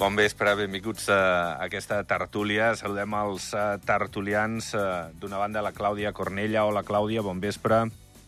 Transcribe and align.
Bon 0.00 0.14
vespre, 0.16 0.54
benvinguts 0.56 1.10
a 1.12 1.60
aquesta 1.60 1.98
tertúlia. 2.08 2.70
Saludem 2.72 3.12
els 3.18 3.50
uh, 3.52 3.74
tertulians. 3.84 4.70
Uh, 4.72 5.10
D'una 5.20 5.36
banda, 5.36 5.60
la 5.60 5.74
Clàudia 5.76 6.14
Cornella. 6.16 6.62
Hola, 6.64 6.80
Clàudia, 6.88 7.20
bon 7.20 7.36
vespre. 7.42 7.82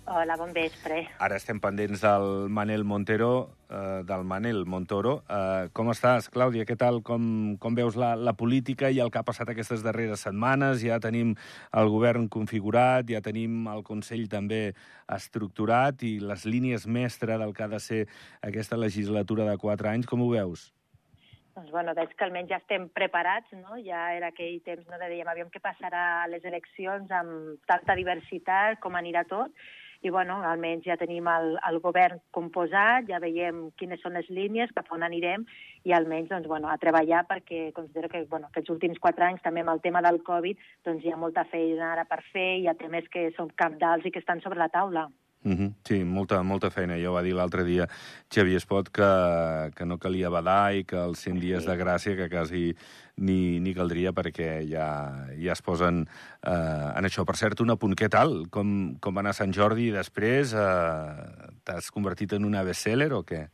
Hola, 0.04 0.36
bon 0.36 0.53
vespre. 0.53 0.99
Ara 1.16 1.39
estem 1.40 1.63
pendents 1.64 2.03
del 2.03 2.27
Manel 2.53 2.85
Montero, 2.85 3.30
uh, 3.72 4.03
del 4.04 4.27
Manel 4.29 4.66
Montoro. 4.68 5.14
Uh, 5.25 5.71
com 5.72 5.89
estàs, 5.94 6.29
Clàudia? 6.35 6.66
Què 6.68 6.77
tal? 6.77 7.00
Com, 7.00 7.25
com 7.57 7.80
veus 7.80 7.96
la, 7.96 8.11
la 8.21 8.36
política 8.36 8.93
i 8.93 9.00
el 9.00 9.08
que 9.08 9.22
ha 9.22 9.25
passat 9.25 9.54
aquestes 9.54 9.80
darreres 9.80 10.27
setmanes? 10.29 10.85
Ja 10.85 11.00
tenim 11.00 11.32
el 11.72 11.89
govern 11.89 12.29
configurat, 12.29 13.08
ja 13.08 13.25
tenim 13.25 13.64
el 13.72 13.80
Consell 13.89 14.29
també 14.29 14.75
estructurat 15.08 16.04
i 16.04 16.18
les 16.21 16.44
línies 16.44 16.85
mestre 16.85 17.41
del 17.41 17.57
que 17.57 17.64
ha 17.64 17.72
de 17.72 17.80
ser 17.80 18.04
aquesta 18.44 18.77
legislatura 18.77 19.49
de 19.49 19.57
quatre 19.57 19.89
anys. 19.89 20.13
Com 20.13 20.21
ho 20.21 20.30
veus? 20.36 20.68
Doncs 21.53 21.71
bueno, 21.71 21.93
veig 21.93 22.15
que 22.17 22.25
almenys 22.25 22.49
ja 22.49 22.59
estem 22.63 22.89
preparats, 22.97 23.53
no? 23.53 23.77
Ja 23.85 24.07
era 24.17 24.31
aquell 24.33 24.63
temps 24.65 24.87
no, 24.89 24.97
de 24.97 25.09
dèiem, 25.11 25.29
aviam 25.29 25.51
què 25.53 25.61
passarà 25.61 26.03
a 26.23 26.29
les 26.33 26.45
eleccions 26.49 27.13
amb 27.13 27.61
tanta 27.69 27.97
diversitat, 27.99 28.79
com 28.81 28.97
anirà 28.97 29.27
tot, 29.29 29.53
i 30.03 30.11
bueno, 30.11 30.41
almenys 30.49 30.87
ja 30.89 30.97
tenim 30.99 31.29
el, 31.31 31.53
el 31.69 31.79
govern 31.85 32.19
composat, 32.34 33.06
ja 33.11 33.20
veiem 33.22 33.69
quines 33.78 34.00
són 34.03 34.17
les 34.19 34.31
línies, 34.33 34.72
cap 34.75 34.89
on 34.97 35.05
anirem, 35.06 35.44
i 35.86 35.94
almenys 35.94 36.33
doncs, 36.33 36.48
bueno, 36.50 36.70
a 36.72 36.78
treballar 36.83 37.22
perquè 37.28 37.69
considero 37.77 38.11
que 38.11 38.25
bueno, 38.33 38.48
aquests 38.50 38.72
últims 38.75 38.98
quatre 38.98 39.28
anys, 39.28 39.44
també 39.44 39.62
amb 39.62 39.77
el 39.77 39.84
tema 39.84 40.03
del 40.03 40.22
Covid, 40.27 40.59
doncs 40.89 41.05
hi 41.05 41.12
ha 41.12 41.20
molta 41.20 41.44
feina 41.53 41.92
ara 41.92 42.09
per 42.09 42.22
fer, 42.33 42.48
hi 42.59 42.66
ha 42.66 42.78
temes 42.81 43.06
que 43.12 43.28
són 43.37 43.53
capdals 43.55 44.09
i 44.09 44.11
que 44.11 44.25
estan 44.25 44.42
sobre 44.42 44.59
la 44.59 44.72
taula. 44.72 45.06
Mm 45.44 45.52
-hmm. 45.52 45.72
Sí, 45.84 46.04
molta, 46.04 46.42
molta 46.42 46.70
feina. 46.70 46.96
Ja 46.96 47.10
ho 47.10 47.14
va 47.14 47.22
dir 47.22 47.34
l'altre 47.34 47.64
dia 47.64 47.88
Xavier 48.30 48.56
Espot 48.56 48.90
que, 48.90 49.70
que 49.74 49.84
no 49.84 49.98
calia 49.98 50.30
badar 50.30 50.74
i 50.74 50.84
que 50.84 50.96
els 50.96 51.18
100 51.18 51.40
dies 51.40 51.66
de 51.66 51.76
gràcia 51.76 52.16
que 52.16 52.28
quasi 52.28 52.76
ni, 53.16 53.60
ni 53.60 53.74
caldria 53.74 54.12
perquè 54.12 54.62
ja, 54.68 55.26
ja 55.36 55.52
es 55.52 55.62
posen 55.62 56.06
eh, 56.42 56.92
en 56.96 57.04
això. 57.04 57.24
Per 57.24 57.36
cert, 57.36 57.60
un 57.60 57.70
apunt, 57.70 57.94
què 57.94 58.08
tal? 58.08 58.46
Com, 58.50 58.96
com 59.00 59.14
va 59.14 59.20
anar 59.20 59.34
Sant 59.34 59.52
Jordi 59.52 59.88
i 59.88 59.90
després? 59.90 60.54
Eh, 60.54 61.50
T'has 61.64 61.90
convertit 61.90 62.32
en 62.32 62.44
una 62.44 62.62
bestseller 62.62 63.12
o 63.12 63.22
què? 63.22 63.48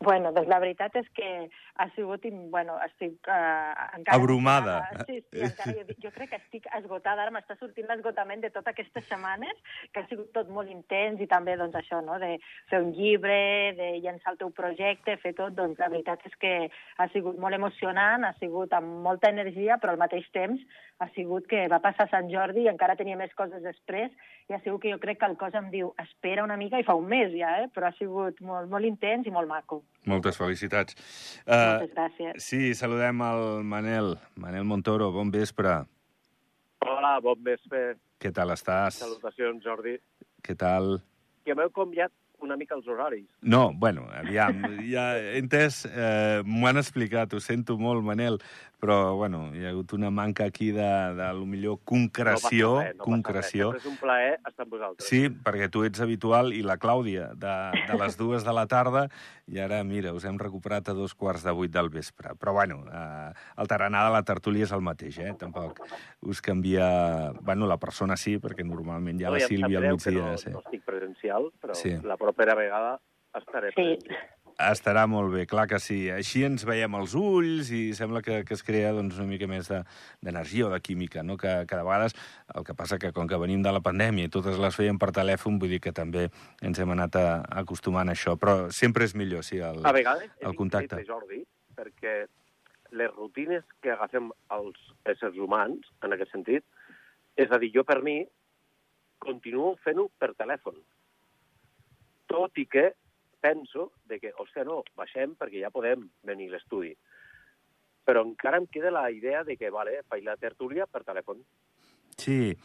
Bueno, 0.00 0.30
doncs 0.30 0.46
la 0.46 0.60
veritat 0.62 0.94
és 1.00 1.06
que 1.10 1.28
ha 1.82 1.86
sigut, 1.96 2.22
bueno, 2.52 2.76
estic 2.84 3.26
uh, 3.26 3.72
encara... 3.96 4.14
Abrumada. 4.14 4.76
Encara, 4.92 5.06
sí, 5.08 5.16
sí, 5.26 5.40
encara, 5.42 5.72
jo, 5.74 5.96
jo 6.04 6.12
crec 6.14 6.30
que 6.30 6.38
estic 6.38 6.68
esgotada, 6.78 7.24
ara 7.24 7.34
m'està 7.34 7.56
sortint 7.58 7.88
l'esgotament 7.90 8.44
de 8.44 8.52
totes 8.54 8.70
aquestes 8.70 9.08
setmanes, 9.10 9.58
que 9.90 10.04
ha 10.04 10.06
sigut 10.06 10.30
tot 10.36 10.52
molt 10.54 10.70
intens, 10.70 11.18
i 11.18 11.26
també, 11.26 11.56
doncs, 11.58 11.74
això, 11.80 11.98
no?, 12.06 12.20
de 12.22 12.36
fer 12.70 12.80
un 12.84 12.92
llibre, 12.94 13.40
de 13.80 13.90
llançar 14.04 14.36
el 14.36 14.38
teu 14.44 14.54
projecte, 14.54 15.18
fer 15.18 15.34
tot, 15.34 15.56
doncs, 15.58 15.82
la 15.82 15.90
veritat 15.90 16.22
és 16.30 16.38
que 16.38 16.54
ha 16.70 17.08
sigut 17.10 17.42
molt 17.42 17.58
emocionant, 17.58 18.22
ha 18.22 18.36
sigut 18.38 18.78
amb 18.78 19.02
molta 19.02 19.34
energia, 19.34 19.80
però 19.82 19.96
al 19.96 20.02
mateix 20.04 20.30
temps 20.30 20.62
ha 21.02 21.10
sigut 21.14 21.50
que 21.50 21.66
va 21.70 21.82
passar 21.82 22.06
Sant 22.10 22.30
Jordi 22.30 22.66
i 22.66 22.70
encara 22.70 22.96
tenia 22.98 23.18
més 23.18 23.34
coses 23.38 23.66
després, 23.66 24.14
i 24.48 24.54
ha 24.54 24.62
sigut 24.62 24.82
que 24.82 24.94
jo 24.94 25.02
crec 25.02 25.18
que 25.20 25.28
el 25.30 25.36
cos 25.42 25.54
em 25.58 25.70
diu, 25.74 25.92
espera 26.02 26.46
una 26.46 26.56
mica, 26.58 26.78
i 26.78 26.86
fa 26.86 26.96
un 26.98 27.06
mes 27.10 27.34
ja, 27.34 27.58
eh? 27.64 27.70
però 27.74 27.90
ha 27.90 27.98
sigut 27.98 28.38
molt, 28.46 28.70
molt 28.70 28.86
intens 28.86 29.26
i 29.26 29.34
molt 29.34 29.50
maco. 29.50 29.82
Moltes 30.08 30.38
felicitats. 30.40 30.96
Uh, 31.44 31.52
Moltes 31.52 31.92
gràcies. 31.94 32.44
Sí, 32.44 32.72
saludem 32.78 33.20
el 33.26 33.44
Manel. 33.68 34.14
Manel 34.40 34.64
Montoro, 34.64 35.10
bon 35.12 35.32
vespre. 35.34 35.82
Hola, 36.86 37.18
bon 37.24 37.42
vespre. 37.44 37.98
Què 38.18 38.32
tal 38.34 38.54
estàs? 38.54 39.02
Salutacions, 39.02 39.60
Jordi. 39.64 39.98
Què 40.44 40.56
tal? 40.58 40.98
Que 41.44 41.54
m'heu 41.58 41.70
canviat 41.74 42.12
una 42.44 42.56
mica 42.56 42.76
els 42.76 42.86
horaris. 42.86 43.26
No, 43.42 43.72
bueno, 43.74 44.06
aviam, 44.14 44.62
ja 44.86 45.08
he 45.18 45.38
entès, 45.40 45.82
eh, 45.88 46.40
m'ho 46.46 46.68
han 46.70 46.78
explicat, 46.78 47.34
ho 47.34 47.40
sento 47.42 47.76
molt, 47.80 48.04
Manel, 48.06 48.38
però, 48.80 49.14
bueno, 49.18 49.48
hi 49.54 49.64
ha 49.66 49.70
hagut 49.72 49.92
una 49.96 50.10
manca 50.10 50.44
aquí 50.46 50.70
de, 50.70 50.86
de 51.18 51.28
lo 51.34 51.46
millor 51.46 51.80
concreció. 51.84 52.68
No 52.68 52.76
passa 52.78 52.88
res, 52.88 52.96
no 52.98 53.04
concreció. 53.04 53.70
Passa 53.72 53.78
res. 53.78 53.82
Sempre 53.82 53.90
és 53.90 53.92
un 53.92 53.98
plaer 54.02 54.34
estar 54.46 54.64
amb 54.66 54.72
vosaltres. 54.76 55.08
Sí, 55.08 55.20
perquè 55.30 55.68
tu 55.74 55.82
ets 55.84 56.00
habitual 56.04 56.52
i 56.54 56.62
la 56.62 56.76
Clàudia 56.78 57.32
de, 57.34 57.56
de 57.88 57.98
les 57.98 58.16
dues 58.20 58.46
de 58.46 58.54
la 58.54 58.66
tarda 58.70 59.08
i 59.48 59.58
ara, 59.64 59.82
mira, 59.84 60.12
us 60.14 60.24
hem 60.28 60.38
recuperat 60.38 60.88
a 60.88 60.94
dos 60.94 61.14
quarts 61.18 61.42
de 61.46 61.52
vuit 61.56 61.72
del 61.74 61.88
vespre. 61.90 62.34
Però, 62.38 62.52
bueno, 62.54 62.82
eh, 62.86 63.32
el 63.58 63.66
taranà 63.70 64.04
de 64.06 64.14
la 64.14 64.22
tertúlia 64.22 64.64
és 64.68 64.72
el 64.76 64.82
mateix, 64.84 65.18
eh? 65.24 65.34
Tampoc 65.40 65.82
us 66.28 66.40
canvia... 66.44 67.32
Bueno, 67.40 67.66
la 67.66 67.78
persona 67.82 68.16
sí, 68.16 68.38
perquè 68.38 68.64
normalment 68.66 69.18
ja 69.20 69.30
no, 69.32 69.38
la 69.38 69.46
Sílvia 69.48 69.78
al 69.82 69.90
no, 69.90 69.96
migdia... 69.98 70.24
no, 70.32 70.38
sí. 70.38 70.50
no 70.54 70.62
estic 70.64 70.84
presencial, 70.86 71.50
però 71.60 71.74
Sí. 71.74 71.96
la 72.04 72.16
propera 72.16 72.54
vegada 72.54 72.98
estaré 73.34 73.70
Sí. 73.74 73.82
present. 73.82 74.28
Estarà 74.58 75.04
molt 75.06 75.30
bé, 75.30 75.44
clar 75.46 75.68
que 75.70 75.78
sí. 75.78 76.08
Així 76.10 76.40
ens 76.42 76.64
veiem 76.66 76.94
els 76.98 77.12
ulls 77.14 77.68
i 77.70 77.92
sembla 77.94 78.18
que, 78.26 78.40
que 78.44 78.56
es 78.56 78.64
crea 78.66 78.88
doncs, 78.96 79.14
una 79.20 79.28
mica 79.30 79.46
més 79.46 79.68
de- 79.70 79.84
d'energia 80.20 80.66
o 80.66 80.70
de 80.72 80.80
química, 80.82 81.22
no? 81.22 81.36
que, 81.38 81.52
que 81.70 81.76
de 81.78 81.84
vegades 81.86 82.16
el 82.58 82.64
que 82.66 82.74
passa 82.74 82.98
que 82.98 83.12
com 83.14 83.28
que 83.30 83.38
venim 83.38 83.62
de 83.62 83.70
la 83.70 83.80
pandèmia 83.80 84.26
i 84.26 84.32
totes 84.34 84.58
les 84.58 84.74
feien 84.74 84.98
per 84.98 85.12
telèfon, 85.14 85.60
vull 85.62 85.70
dir 85.70 85.78
que 85.84 85.92
també 85.94 86.26
ens 86.60 86.78
hem 86.82 86.90
anat 86.90 87.14
a, 87.22 87.26
acostumant 87.62 88.10
a 88.10 88.16
això, 88.18 88.34
però 88.36 88.66
sempre 88.74 89.06
és 89.06 89.14
millor, 89.14 89.46
sí, 89.46 89.60
el, 89.62 89.78
A 89.86 89.92
vegades 89.94 90.26
el 90.40 90.56
contacte. 90.58 90.98
increïble, 90.98 91.06
Jordi, 91.06 91.44
perquè 91.78 92.16
les 92.98 93.14
rutines 93.14 93.62
que 93.80 93.94
agafem 93.94 94.32
els 94.58 94.74
éssers 95.06 95.38
humans, 95.38 95.86
en 96.02 96.18
aquest 96.18 96.34
sentit, 96.34 96.64
és 97.38 97.52
a 97.54 97.58
dir, 97.62 97.70
jo 97.78 97.84
per 97.86 98.00
mi 98.02 98.24
continuo 99.22 99.76
fent-ho 99.84 100.08
per 100.18 100.32
telèfon. 100.34 100.82
Tot 102.26 102.58
i 102.58 102.66
que 102.66 102.88
penso 103.40 103.92
de 104.08 104.18
que, 104.20 104.32
hòstia, 104.36 104.64
no, 104.68 104.82
baixem 104.98 105.34
perquè 105.38 105.62
ja 105.62 105.72
podem 105.74 106.08
venir 106.26 106.50
a 106.50 106.56
l'estudi. 106.56 106.94
Però 108.08 108.24
encara 108.24 108.58
em 108.60 108.66
queda 108.66 108.90
la 108.94 109.10
idea 109.12 109.44
de 109.44 109.56
que, 109.60 109.70
vale, 109.70 110.02
faig 110.08 110.24
la 110.24 110.38
tertúlia 110.40 110.86
per 110.86 111.04
telèfon. 111.04 111.42
Sí, 112.18 112.56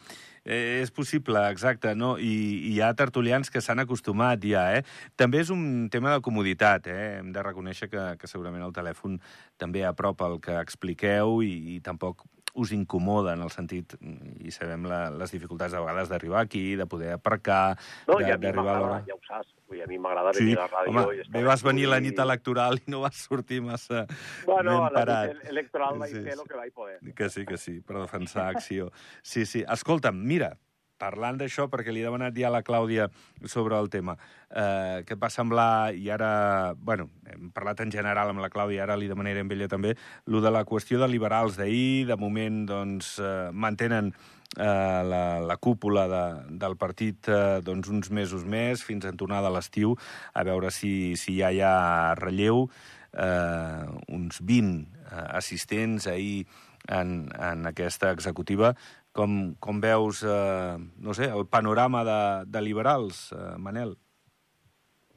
eh, 0.42 0.80
és 0.82 0.90
possible, 0.90 1.38
exacte, 1.52 1.92
no? 1.94 2.16
I, 2.18 2.32
i 2.32 2.72
hi 2.74 2.80
ha 2.82 2.90
tertulians 2.98 3.52
que 3.54 3.62
s'han 3.62 3.84
acostumat 3.84 4.42
ja, 4.42 4.64
eh? 4.74 4.82
També 5.14 5.44
és 5.44 5.52
un 5.54 5.86
tema 5.94 6.10
de 6.10 6.24
comoditat, 6.26 6.88
eh? 6.90 7.20
Hem 7.20 7.30
de 7.32 7.44
reconèixer 7.46 7.88
que, 7.92 8.06
que 8.18 8.30
segurament 8.30 8.64
el 8.66 8.74
telèfon 8.74 9.20
també 9.60 9.84
apropa 9.86 10.26
el 10.32 10.40
que 10.42 10.58
expliqueu 10.58 11.38
i, 11.46 11.52
i 11.76 11.80
tampoc 11.86 12.26
us 12.54 12.70
incomoda 12.74 13.32
en 13.34 13.42
el 13.42 13.50
sentit, 13.50 13.96
i 14.42 14.50
sabem 14.54 14.84
la, 14.86 15.08
les 15.10 15.32
dificultats 15.34 15.74
de 15.74 15.80
vegades 15.82 16.10
d'arribar 16.10 16.44
aquí, 16.44 16.76
de 16.78 16.86
poder 16.86 17.14
aparcar, 17.16 17.76
No, 18.06 18.18
d'arribar 18.18 18.76
a 18.76 18.78
l'hora. 18.78 19.00
ja 19.06 19.14
ho 19.16 19.22
saps, 19.26 19.54
dir, 19.74 19.82
a 19.84 19.86
mi 19.90 19.98
m'agrada 19.98 20.32
Sí, 20.34 20.44
venir 20.44 20.58
a 20.58 20.62
la 20.62 20.68
ràdio 20.72 20.94
home, 20.94 21.16
i 21.20 21.28
bé 21.34 21.44
vas 21.44 21.62
venir 21.66 21.86
la 21.88 21.98
l'estudi. 21.98 22.10
nit 22.14 22.22
electoral 22.24 22.80
i 22.80 22.90
no 22.90 23.00
vas 23.04 23.16
sortir 23.28 23.60
massa 23.62 24.06
Bueno, 24.46 24.70
ben 24.70 24.80
a 24.80 24.90
la 24.90 24.90
parat. 25.00 25.34
nit 25.34 25.50
electoral 25.52 25.98
vaig 25.98 26.12
Sí, 26.14 26.22
fer 26.24 26.36
el 26.38 26.44
que 26.48 26.56
vaig 26.62 26.72
poder. 26.72 26.98
Que 27.14 27.28
sí, 27.30 27.44
que 27.46 27.56
sí, 27.58 27.80
per 27.80 27.98
defensar 28.00 28.48
acció. 28.54 28.90
Sí, 29.22 29.44
sí. 29.46 29.64
Escolta'm, 29.68 30.16
mira, 30.24 30.54
parlant 31.04 31.40
d'això, 31.40 31.68
perquè 31.72 31.92
li 31.92 32.02
he 32.02 32.08
demanat 32.08 32.36
ja 32.38 32.48
a 32.48 32.54
la 32.54 32.62
Clàudia 32.66 33.08
sobre 33.50 33.76
el 33.78 33.90
tema, 33.92 34.16
eh, 34.50 35.02
què 35.06 35.16
et 35.16 35.20
va 35.20 35.30
semblar, 35.32 35.94
i 35.96 36.08
ara, 36.14 36.74
bueno, 36.76 37.10
hem 37.30 37.50
parlat 37.54 37.84
en 37.84 37.92
general 37.92 38.32
amb 38.32 38.44
la 38.44 38.52
Clàudia, 38.52 38.84
ara 38.84 38.96
li 38.96 39.10
demanaré 39.10 39.44
amb 39.44 39.52
ella 39.56 39.68
també, 39.68 39.94
lo 40.26 40.40
de 40.44 40.52
la 40.54 40.64
qüestió 40.68 41.00
de 41.02 41.10
liberals 41.10 41.58
d'ahir, 41.60 42.06
de 42.08 42.16
moment, 42.20 42.64
doncs, 42.70 43.18
eh, 43.20 43.50
mantenen 43.52 44.12
eh, 44.56 45.02
la, 45.12 45.22
la 45.44 45.56
cúpula 45.56 46.08
de, 46.08 46.24
del 46.64 46.76
partit 46.80 47.28
eh, 47.28 47.60
doncs, 47.64 47.92
uns 47.92 48.10
mesos 48.10 48.44
més, 48.48 48.84
fins 48.86 49.04
a 49.04 49.12
tornada 49.12 49.50
a 49.52 49.56
l'estiu, 49.58 49.96
a 50.32 50.44
veure 50.46 50.72
si, 50.72 51.14
si 51.20 51.38
ja 51.40 51.52
hi 51.52 51.60
ha 51.64 52.14
relleu, 52.20 52.68
eh, 53.12 53.84
uns 54.14 54.40
20 54.40 54.84
eh, 54.84 55.26
assistents 55.40 56.08
ahir 56.10 56.46
en, 56.88 57.30
en 57.38 57.66
aquesta 57.66 58.12
executiva. 58.12 58.74
Com, 59.14 59.54
com 59.62 59.78
veus, 59.78 60.24
eh, 60.26 60.74
no 61.06 61.14
sé, 61.14 61.28
el 61.30 61.46
panorama 61.46 62.02
de, 62.06 62.22
de 62.50 62.62
liberals, 62.66 63.28
eh, 63.32 63.52
Manel? 63.62 63.94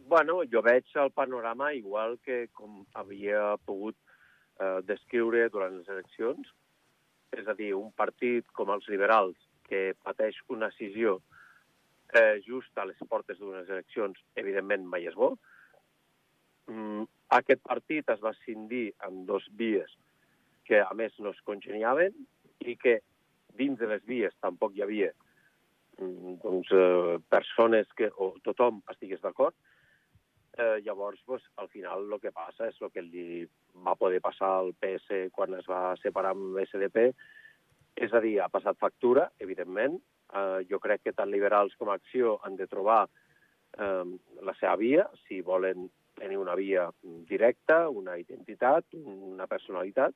Bueno, 0.07 0.43
jo 0.45 0.61
veig 0.61 0.85
el 1.01 1.09
panorama 1.11 1.71
igual 1.73 2.19
que 2.23 2.45
com 2.53 2.83
havia 2.93 3.55
pogut 3.65 3.97
eh, 4.61 4.79
descriure 4.85 5.47
durant 5.49 5.73
les 5.79 5.89
eleccions, 5.89 6.53
és 7.35 7.49
a 7.49 7.55
dir, 7.57 7.73
un 7.75 7.89
partit 7.97 8.45
com 8.55 8.69
els 8.75 8.85
liberals 8.93 9.35
que 9.67 9.97
pateix 10.05 10.37
una 10.53 10.69
decisió 10.71 11.17
eh, 12.13 12.39
just 12.45 12.77
a 12.77 12.85
les 12.87 13.01
portes 13.09 13.41
d'unes 13.41 13.67
eleccions, 13.67 14.21
evidentment 14.39 14.85
mai 14.87 15.09
és 15.09 15.17
bo. 15.17 15.33
Mm, 16.71 17.03
aquest 17.35 17.65
partit 17.67 18.09
es 18.13 18.23
va 18.23 18.35
cindir 18.45 18.91
amb 19.07 19.25
dos 19.27 19.49
vies 19.59 19.91
que, 20.67 20.79
a 20.83 20.93
més, 20.95 21.15
no 21.19 21.33
es 21.35 21.43
congeniaven 21.47 22.15
i 22.63 22.75
que 22.79 22.99
dins 23.55 23.79
de 23.79 23.87
les 23.87 24.03
vies 24.05 24.35
tampoc 24.41 24.75
hi 24.75 24.83
havia 24.85 25.11
mm, 25.99 26.37
doncs, 26.43 26.71
eh, 26.71 27.17
persones 27.29 27.89
que, 27.97 28.11
o 28.17 28.33
tothom 28.45 28.81
estigués 28.93 29.21
d'acord, 29.23 29.55
eh, 30.57 30.81
llavors, 30.83 31.21
pues, 31.25 31.43
al 31.55 31.69
final, 31.69 32.07
el 32.11 32.19
que 32.19 32.33
passa 32.33 32.67
és 32.67 32.77
el 32.81 32.91
que 32.91 33.03
li 33.05 33.45
va 33.85 33.95
poder 33.95 34.21
passar 34.21 34.49
al 34.57 34.73
PS 34.81 35.27
quan 35.33 35.53
es 35.57 35.67
va 35.69 35.95
separar 36.01 36.33
amb 36.35 36.57
SDP, 36.65 37.11
és 37.97 38.13
a 38.13 38.21
dir, 38.21 38.37
ha 38.41 38.49
passat 38.53 38.77
factura, 38.81 39.27
evidentment. 39.39 39.97
Eh, 40.33 40.65
jo 40.69 40.79
crec 40.83 41.05
que 41.05 41.15
tant 41.15 41.31
liberals 41.31 41.75
com 41.79 41.89
Acció 41.93 42.37
han 42.43 42.57
de 42.57 42.67
trobar 42.67 43.05
eh, 43.07 44.03
la 44.43 44.55
seva 44.59 44.75
via, 44.81 45.07
si 45.27 45.41
volen 45.41 45.87
tenir 46.17 46.37
una 46.41 46.55
via 46.57 46.87
directa, 47.29 47.87
una 47.89 48.17
identitat, 48.17 48.85
una 48.97 49.47
personalitat, 49.47 50.15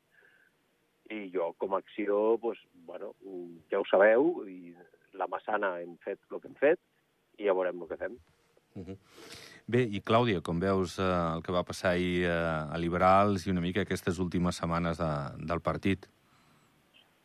i 1.12 1.30
jo, 1.34 1.52
com 1.60 1.76
a 1.76 1.82
acció, 1.84 2.38
doncs, 2.42 2.62
bueno, 2.88 3.14
ja 3.72 3.82
ho 3.82 3.86
sabeu, 3.90 4.46
i 4.48 4.74
la 5.20 5.28
Massana 5.32 5.76
hem 5.82 5.98
fet 6.06 6.20
el 6.32 6.40
que 6.40 6.50
hem 6.50 6.60
fet, 6.60 6.80
i 7.40 7.48
ja 7.50 7.56
veurem 7.58 7.82
el 7.84 7.90
que 7.90 8.00
fem. 8.00 8.18
Uh 8.76 8.86
-huh. 8.86 8.98
Bé, 9.68 9.84
i 9.84 10.02
Clàudia, 10.02 10.42
com 10.42 10.60
veus 10.60 10.98
eh, 11.00 11.04
el 11.36 11.44
que 11.44 11.52
va 11.52 11.64
passar 11.64 11.92
ahir 11.92 12.26
eh, 12.26 12.74
a 12.76 12.78
Liberals 12.78 13.46
i 13.46 13.52
una 13.52 13.62
mica 13.62 13.82
aquestes 13.82 14.20
últimes 14.20 14.56
setmanes 14.56 14.98
de, 14.98 15.12
del 15.48 15.62
partit? 15.62 16.08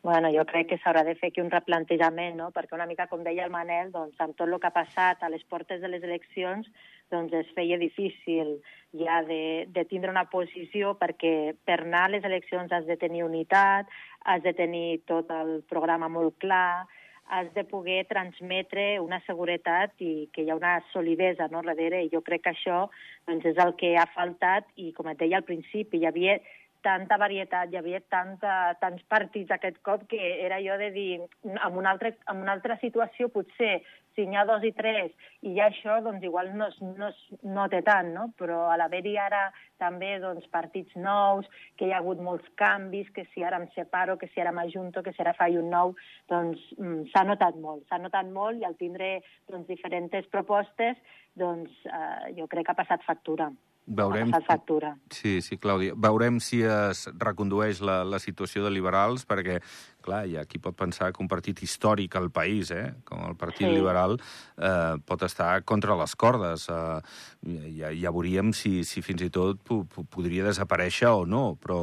Bueno, 0.03 0.29
jo 0.31 0.45
crec 0.45 0.69
que 0.69 0.77
s'haurà 0.77 1.03
de 1.03 1.15
fer 1.19 1.31
aquí 1.31 1.41
un 1.41 1.49
replantejament, 1.51 2.37
no? 2.37 2.51
perquè 2.55 2.77
una 2.77 2.85
mica, 2.85 3.07
com 3.07 3.23
deia 3.25 3.43
el 3.43 3.51
Manel, 3.51 3.91
doncs, 3.91 4.15
amb 4.23 4.37
tot 4.37 4.47
el 4.47 4.59
que 4.59 4.69
ha 4.69 4.75
passat 4.75 5.23
a 5.23 5.29
les 5.29 5.43
portes 5.43 5.81
de 5.81 5.89
les 5.91 6.03
eleccions, 6.03 6.69
doncs 7.11 7.33
es 7.33 7.49
feia 7.55 7.77
difícil 7.79 8.57
ja 8.97 9.21
de, 9.27 9.67
de 9.73 9.83
tindre 9.89 10.11
una 10.11 10.27
posició 10.31 10.95
perquè 10.99 11.55
per 11.67 11.81
anar 11.81 12.05
a 12.07 12.13
les 12.15 12.27
eleccions 12.27 12.71
has 12.71 12.87
de 12.87 12.97
tenir 12.99 13.23
unitat, 13.25 13.89
has 14.25 14.43
de 14.43 14.53
tenir 14.53 15.01
tot 15.09 15.31
el 15.31 15.61
programa 15.69 16.09
molt 16.11 16.37
clar, 16.43 16.87
has 17.27 17.53
de 17.53 17.63
poder 17.67 18.05
transmetre 18.07 18.99
una 19.03 19.19
seguretat 19.25 19.99
i 19.99 20.29
que 20.31 20.43
hi 20.43 20.51
ha 20.51 20.55
una 20.55 20.77
solidesa 20.93 21.49
no, 21.51 21.61
darrere. 21.63 21.99
I 22.05 22.11
jo 22.13 22.21
crec 22.23 22.45
que 22.45 22.53
això 22.53 22.85
doncs, 23.27 23.45
és 23.51 23.59
el 23.63 23.75
que 23.79 23.95
ha 23.99 24.07
faltat 24.13 24.69
i, 24.75 24.93
com 24.95 25.11
et 25.11 25.19
deia 25.19 25.41
al 25.41 25.47
principi, 25.47 25.99
hi 25.99 26.07
havia 26.07 26.37
tanta 26.85 27.17
varietat, 27.17 27.71
hi 27.71 27.79
havia 27.79 28.01
tanta, 28.09 28.73
tants 28.81 29.03
partits 29.09 29.53
aquest 29.53 29.79
cop 29.85 30.07
que 30.11 30.19
era 30.45 30.59
jo 30.63 30.77
de 30.79 30.91
dir, 30.95 31.21
en 31.45 31.77
una 31.77 31.93
altra, 31.93 32.13
en 32.31 32.43
una 32.43 32.53
altra 32.57 32.77
situació 32.81 33.29
potser 33.33 33.81
si 34.17 34.25
n'hi 34.25 34.35
ha 34.35 34.47
dos 34.49 34.63
i 34.65 34.71
tres 34.73 35.11
i 35.45 35.53
ja 35.55 35.67
això, 35.69 35.99
doncs 36.01 36.25
igual 36.25 36.49
no 36.57 36.67
es, 36.71 36.77
no 36.81 37.65
es 37.67 37.75
tant, 37.85 38.09
no? 38.15 38.25
Però 38.39 38.63
a 38.71 38.77
l'haver-hi 38.81 39.13
ara 39.21 39.43
també 39.77 40.15
doncs, 40.23 40.47
partits 40.49 40.97
nous, 40.97 41.45
que 41.77 41.85
hi 41.85 41.93
ha 41.93 42.01
hagut 42.01 42.23
molts 42.25 42.49
canvis, 42.57 43.11
que 43.13 43.27
si 43.33 43.45
ara 43.45 43.61
em 43.61 43.69
separo, 43.75 44.17
que 44.17 44.31
si 44.33 44.41
ara 44.41 44.51
m'ajunto, 44.51 45.05
que 45.05 45.13
si 45.13 45.21
ara 45.21 45.37
faig 45.37 45.59
un 45.61 45.69
nou, 45.69 45.93
doncs 46.33 46.65
mm, 46.79 47.11
s'ha 47.13 47.23
notat 47.29 47.61
molt, 47.61 47.85
s'ha 47.87 48.01
notat 48.01 48.33
molt 48.33 48.57
i 48.57 48.65
al 48.65 48.75
tindre 48.81 49.19
doncs, 49.45 49.69
diferents 49.69 50.33
propostes, 50.33 50.97
doncs 51.37 51.85
eh, 51.85 52.33
jo 52.41 52.49
crec 52.49 52.65
que 52.65 52.73
ha 52.73 52.81
passat 52.81 53.05
factura. 53.05 53.51
Veurem... 53.87 54.33
Ha 54.35 54.41
factura. 54.43 54.89
Sí, 55.15 55.37
sí, 55.41 55.55
Clàudia. 55.63 55.93
Veurem 55.95 56.41
si 56.43 56.59
es 56.67 57.05
recondueix 57.21 57.79
la, 57.79 58.01
la 58.03 58.19
situació 58.19 58.65
de 58.65 58.71
liberals, 58.75 59.23
perquè, 59.27 59.61
clar, 60.03 60.25
hi 60.27 60.35
ha 60.35 60.43
qui 60.49 60.59
pot 60.59 60.75
pensar 60.75 61.13
que 61.15 61.23
un 61.23 61.29
partit 61.31 61.61
històric 61.63 62.17
al 62.19 62.27
país, 62.35 62.73
eh, 62.75 62.91
com 63.07 63.23
el 63.29 63.37
Partit 63.39 63.63
sí. 63.63 63.71
Liberal, 63.71 64.17
eh, 64.59 64.97
pot 65.07 65.23
estar 65.23 65.63
contra 65.63 65.95
les 66.01 66.17
cordes. 66.19 66.67
Eh, 66.67 67.63
ja, 67.79 67.93
ja 67.95 68.11
veuríem 68.11 68.51
si, 68.51 68.81
si 68.83 69.03
fins 69.05 69.23
i 69.23 69.31
tot 69.31 69.63
podria 69.63 70.49
desaparèixer 70.49 71.13
o 71.15 71.23
no, 71.23 71.45
però, 71.55 71.79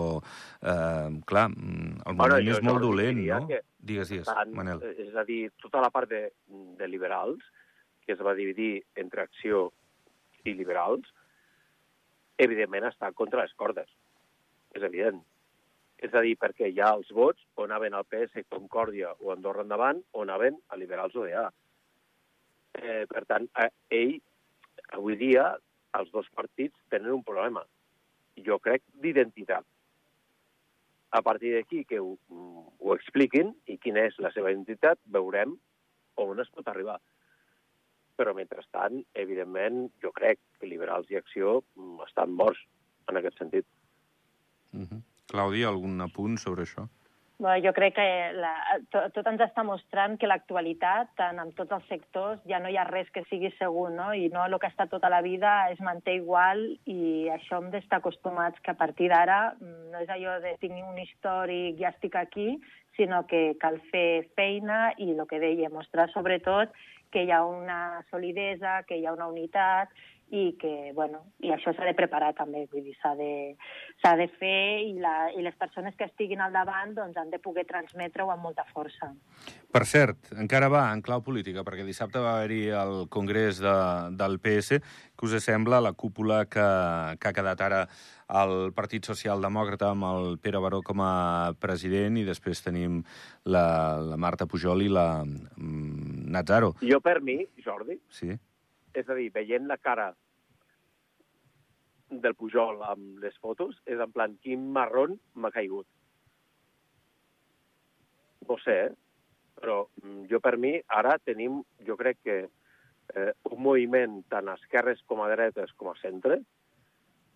eh, 0.60 1.08
clar, 1.24 1.48
mm, 1.54 2.04
el 2.04 2.20
moment 2.20 2.36
bueno, 2.36 2.58
és 2.58 2.62
molt 2.68 2.84
dolent, 2.84 3.24
no? 3.24 3.42
Que 3.48 3.64
digues, 3.80 4.12
digues, 4.12 4.28
tant, 4.28 4.52
Manel. 4.52 4.84
És 4.92 5.16
a 5.16 5.24
dir, 5.24 5.46
tota 5.64 5.80
la 5.80 5.92
part 5.94 6.12
de, 6.12 6.26
de 6.76 6.92
liberals, 6.92 7.40
que 8.04 8.12
es 8.12 8.20
va 8.20 8.36
dividir 8.36 8.82
entre 9.00 9.24
acció 9.24 9.70
i 10.44 10.52
liberals, 10.52 11.08
evidentment 12.38 12.88
està 12.88 13.10
contra 13.12 13.42
les 13.42 13.54
cordes. 13.58 13.90
És 14.74 14.82
evident. 14.82 15.20
És 16.04 16.14
a 16.14 16.22
dir, 16.24 16.34
perquè 16.40 16.68
hi 16.68 16.80
ha 16.82 16.92
els 16.98 17.10
vots 17.14 17.44
on 17.56 17.70
anaven 17.70 17.94
al 17.94 18.06
PS, 18.10 18.44
Concòrdia 18.50 19.14
o 19.20 19.32
Andorra 19.32 19.62
endavant, 19.64 20.02
on 20.12 20.28
anaven 20.28 20.58
a 20.68 20.78
liberals 20.80 21.14
ODA. 21.16 21.46
Eh, 22.74 23.04
per 23.10 23.24
tant, 23.30 23.46
eh, 23.62 23.70
ell, 24.00 24.16
avui 24.98 25.16
dia, 25.16 25.52
els 25.94 26.10
dos 26.10 26.28
partits 26.34 26.76
tenen 26.90 27.14
un 27.14 27.22
problema. 27.22 27.62
Jo 28.44 28.58
crec 28.58 28.82
d'identitat. 29.00 29.64
A 31.14 31.22
partir 31.22 31.54
d'aquí 31.54 31.84
que 31.86 32.00
ho, 32.02 32.16
ho 32.80 32.94
expliquin 32.96 33.54
i 33.70 33.78
quina 33.78 34.08
és 34.10 34.18
la 34.18 34.32
seva 34.34 34.50
identitat, 34.50 34.98
veurem 35.06 35.54
on 36.18 36.42
es 36.42 36.50
pot 36.50 36.66
arribar 36.68 36.98
però 38.16 38.34
mentrestant, 38.36 39.02
evidentment, 39.14 39.88
jo 40.02 40.12
crec 40.16 40.40
que 40.58 40.70
liberals 40.70 41.10
i 41.10 41.18
acció 41.20 41.60
mm, 41.76 42.04
estan 42.08 42.34
morts 42.34 42.60
en 43.10 43.20
aquest 43.20 43.38
sentit. 43.38 43.66
Uh 44.72 44.78
mhm. 44.78 44.86
-huh. 44.90 45.02
Clàudia, 45.32 45.68
algun 45.68 46.00
apunt 46.00 46.36
sobre 46.38 46.62
això? 46.62 46.88
Bueno, 47.38 47.66
jo 47.66 47.72
crec 47.74 47.96
que 47.96 48.32
la, 48.38 48.52
tot, 48.94 49.10
tot 49.12 49.26
ens 49.26 49.40
està 49.42 49.64
mostrant 49.66 50.14
que 50.20 50.28
l'actualitat, 50.30 51.08
tant 51.18 51.40
en 51.42 51.50
tots 51.58 51.72
els 51.74 51.88
sectors, 51.90 52.38
ja 52.46 52.60
no 52.62 52.70
hi 52.70 52.76
ha 52.78 52.84
res 52.86 53.10
que 53.10 53.24
sigui 53.26 53.50
segur, 53.58 53.88
no? 53.90 54.12
I 54.14 54.28
no 54.30 54.44
el 54.46 54.54
que 54.60 54.68
ha 54.68 54.70
estat 54.70 54.92
tota 54.92 55.10
la 55.10 55.20
vida 55.20 55.68
es 55.72 55.80
manté 55.80 56.14
igual 56.14 56.62
i 56.86 57.26
això 57.34 57.58
hem 57.58 57.72
d'estar 57.72 57.98
acostumats 57.98 58.62
que 58.62 58.70
a 58.70 58.78
partir 58.78 59.10
d'ara 59.10 59.56
mm, 59.58 59.90
no 59.90 59.98
és 59.98 60.08
allò 60.14 60.38
de 60.46 60.54
tinc 60.62 60.78
un 60.78 60.98
històric, 61.02 61.74
ja 61.82 61.90
estic 61.90 62.14
aquí, 62.14 62.60
sinó 62.96 63.24
que 63.26 63.56
cal 63.58 63.80
fer 63.90 64.30
feina 64.38 64.92
i 65.02 65.10
el 65.10 65.26
que 65.26 65.42
deia, 65.42 65.74
mostrar 65.74 66.06
sobretot 66.14 66.70
que 67.14 67.22
hi 67.22 67.30
ha 67.30 67.44
una 67.46 68.02
solidesa, 68.10 68.80
que 68.88 68.98
hi 68.98 69.06
ha 69.06 69.14
una 69.14 69.30
unitat 69.30 69.94
i 70.30 70.56
que, 70.58 70.92
bueno, 70.94 71.20
i 71.44 71.50
això 71.52 71.74
s'ha 71.74 71.84
de 71.86 71.94
preparar 71.94 72.32
també, 72.34 72.64
vull 72.72 72.82
dir, 72.86 72.94
s'ha 73.00 73.12
de, 73.18 73.54
de 74.02 74.26
fer 74.38 74.80
i, 74.82 74.94
la, 75.02 75.30
i 75.36 75.44
les 75.44 75.54
persones 75.60 75.94
que 75.98 76.08
estiguin 76.08 76.40
al 76.40 76.54
davant 76.54 76.94
doncs, 76.96 77.18
han 77.20 77.30
de 77.30 77.38
poder 77.42 77.66
transmetre-ho 77.68 78.30
amb 78.32 78.42
molta 78.48 78.64
força. 78.72 79.12
Per 79.74 79.84
cert, 79.90 80.32
encara 80.40 80.70
va 80.72 80.86
en 80.94 81.02
clau 81.04 81.22
política, 81.26 81.64
perquè 81.66 81.84
dissabte 81.86 82.22
va 82.22 82.38
haver-hi 82.38 82.62
el 82.80 82.96
congrés 83.12 83.60
de, 83.62 83.74
del 84.18 84.40
PS. 84.42 84.80
Què 85.14 85.28
us 85.28 85.36
sembla 85.44 85.82
la 85.84 85.92
cúpula 85.92 86.44
que, 86.46 86.66
que 87.20 87.30
ha 87.30 87.36
quedat 87.36 87.60
ara 87.66 87.84
el 88.34 88.72
Partit 88.74 89.04
Socialdemòcrata 89.04 89.90
amb 89.92 90.08
el 90.08 90.38
Pere 90.42 90.62
Baró 90.62 90.80
com 90.82 91.02
a 91.04 91.52
president 91.60 92.16
i 92.16 92.24
després 92.24 92.64
tenim 92.64 93.02
la, 93.44 93.66
la 94.00 94.16
Marta 94.16 94.48
Pujol 94.50 94.86
i 94.86 94.90
la 94.90 95.08
mm, 95.22 96.26
Nazaro. 96.32 96.74
Jo 96.82 97.02
per 97.04 97.20
mi, 97.20 97.42
Jordi, 97.64 98.00
sí. 98.08 98.32
És 98.94 99.08
a 99.08 99.16
dir, 99.18 99.30
veient 99.34 99.66
la 99.68 99.78
cara 99.82 100.12
del 102.10 102.34
Pujol 102.38 102.82
amb 102.86 103.22
les 103.22 103.36
fotos, 103.42 103.76
és 103.90 104.00
en 104.00 104.12
plan, 104.14 104.36
quin 104.42 104.68
marrón 104.72 105.16
m'ha 105.34 105.50
caigut. 105.54 105.86
No 108.48 108.58
sé, 108.62 108.76
eh? 108.88 108.92
però 109.54 109.84
mm, 110.02 110.26
jo 110.30 110.40
per 110.44 110.56
mi 110.60 110.74
ara 110.92 111.16
tenim, 111.22 111.62
jo 111.86 111.96
crec 111.96 112.20
que 112.26 112.36
eh, 112.44 113.32
un 113.50 113.62
moviment 113.62 114.20
tant 114.32 114.50
a 114.50 114.58
esquerres 114.60 115.00
com 115.08 115.22
a 115.24 115.30
dretes 115.32 115.72
com 115.80 115.88
a 115.90 115.98
centre, 116.02 116.40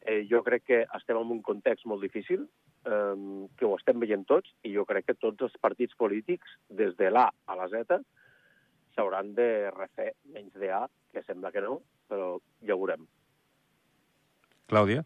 eh, 0.02 0.24
jo 0.30 0.42
crec 0.44 0.66
que 0.66 0.80
estem 0.98 1.20
en 1.20 1.36
un 1.38 1.42
context 1.46 1.86
molt 1.86 2.04
difícil, 2.04 2.44
eh, 2.84 3.46
que 3.56 3.66
ho 3.66 3.74
estem 3.78 4.00
veient 4.02 4.26
tots, 4.28 4.52
i 4.64 4.74
jo 4.76 4.84
crec 4.88 5.08
que 5.08 5.18
tots 5.18 5.48
els 5.48 5.56
partits 5.62 5.96
polítics, 5.96 6.58
des 6.68 6.96
de 7.00 7.10
l'A 7.14 7.28
a 7.46 7.58
la 7.58 7.68
Z, 7.72 8.02
s'hauran 8.98 9.30
de 9.38 9.70
refer 9.70 10.10
menys 10.34 10.58
de 10.58 10.72
A, 10.74 10.82
que 11.14 11.22
sembla 11.22 11.54
que 11.54 11.62
no, 11.62 11.78
però 12.10 12.34
ja 12.66 12.74
ho 12.74 12.80
veurem. 12.82 13.06
Clàudia? 14.68 15.04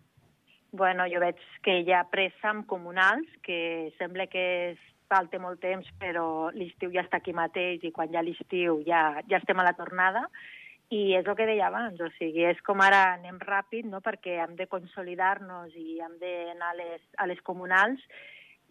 Bueno, 0.73 1.05
jo 1.13 1.21
veig 1.21 1.37
que 1.63 1.83
hi 1.83 1.93
ha 1.93 2.07
pressa 2.09 2.49
amb 2.49 2.65
comunals, 2.67 3.29
que 3.45 3.93
sembla 3.99 4.25
que 4.33 4.47
es 4.73 4.81
falta 5.13 5.37
molt 5.37 5.61
temps, 5.61 5.87
però 6.01 6.49
l'estiu 6.57 6.91
ja 6.95 7.05
està 7.05 7.21
aquí 7.21 7.35
mateix 7.37 7.85
i 7.85 7.93
quan 7.93 8.09
ja 8.15 8.25
l'estiu 8.25 8.81
ja, 8.87 9.21
ja 9.29 9.43
estem 9.43 9.61
a 9.61 9.69
la 9.69 9.77
tornada. 9.77 10.25
I 10.93 11.15
és 11.17 11.29
el 11.29 11.37
que 11.37 11.47
deia 11.49 11.69
abans, 11.69 12.01
o 12.01 12.09
sigui, 12.19 12.43
és 12.49 12.59
com 12.65 12.81
ara 12.85 13.15
anem 13.15 13.39
ràpid, 13.41 13.87
no?, 13.89 14.03
perquè 14.05 14.39
hem 14.43 14.57
de 14.57 14.69
consolidar-nos 14.69 15.77
i 15.77 16.01
hem 16.05 16.19
d'anar 16.21 16.73
a 16.73 16.79
les, 16.81 17.05
a 17.17 17.29
les 17.29 17.41
comunals, 17.45 18.01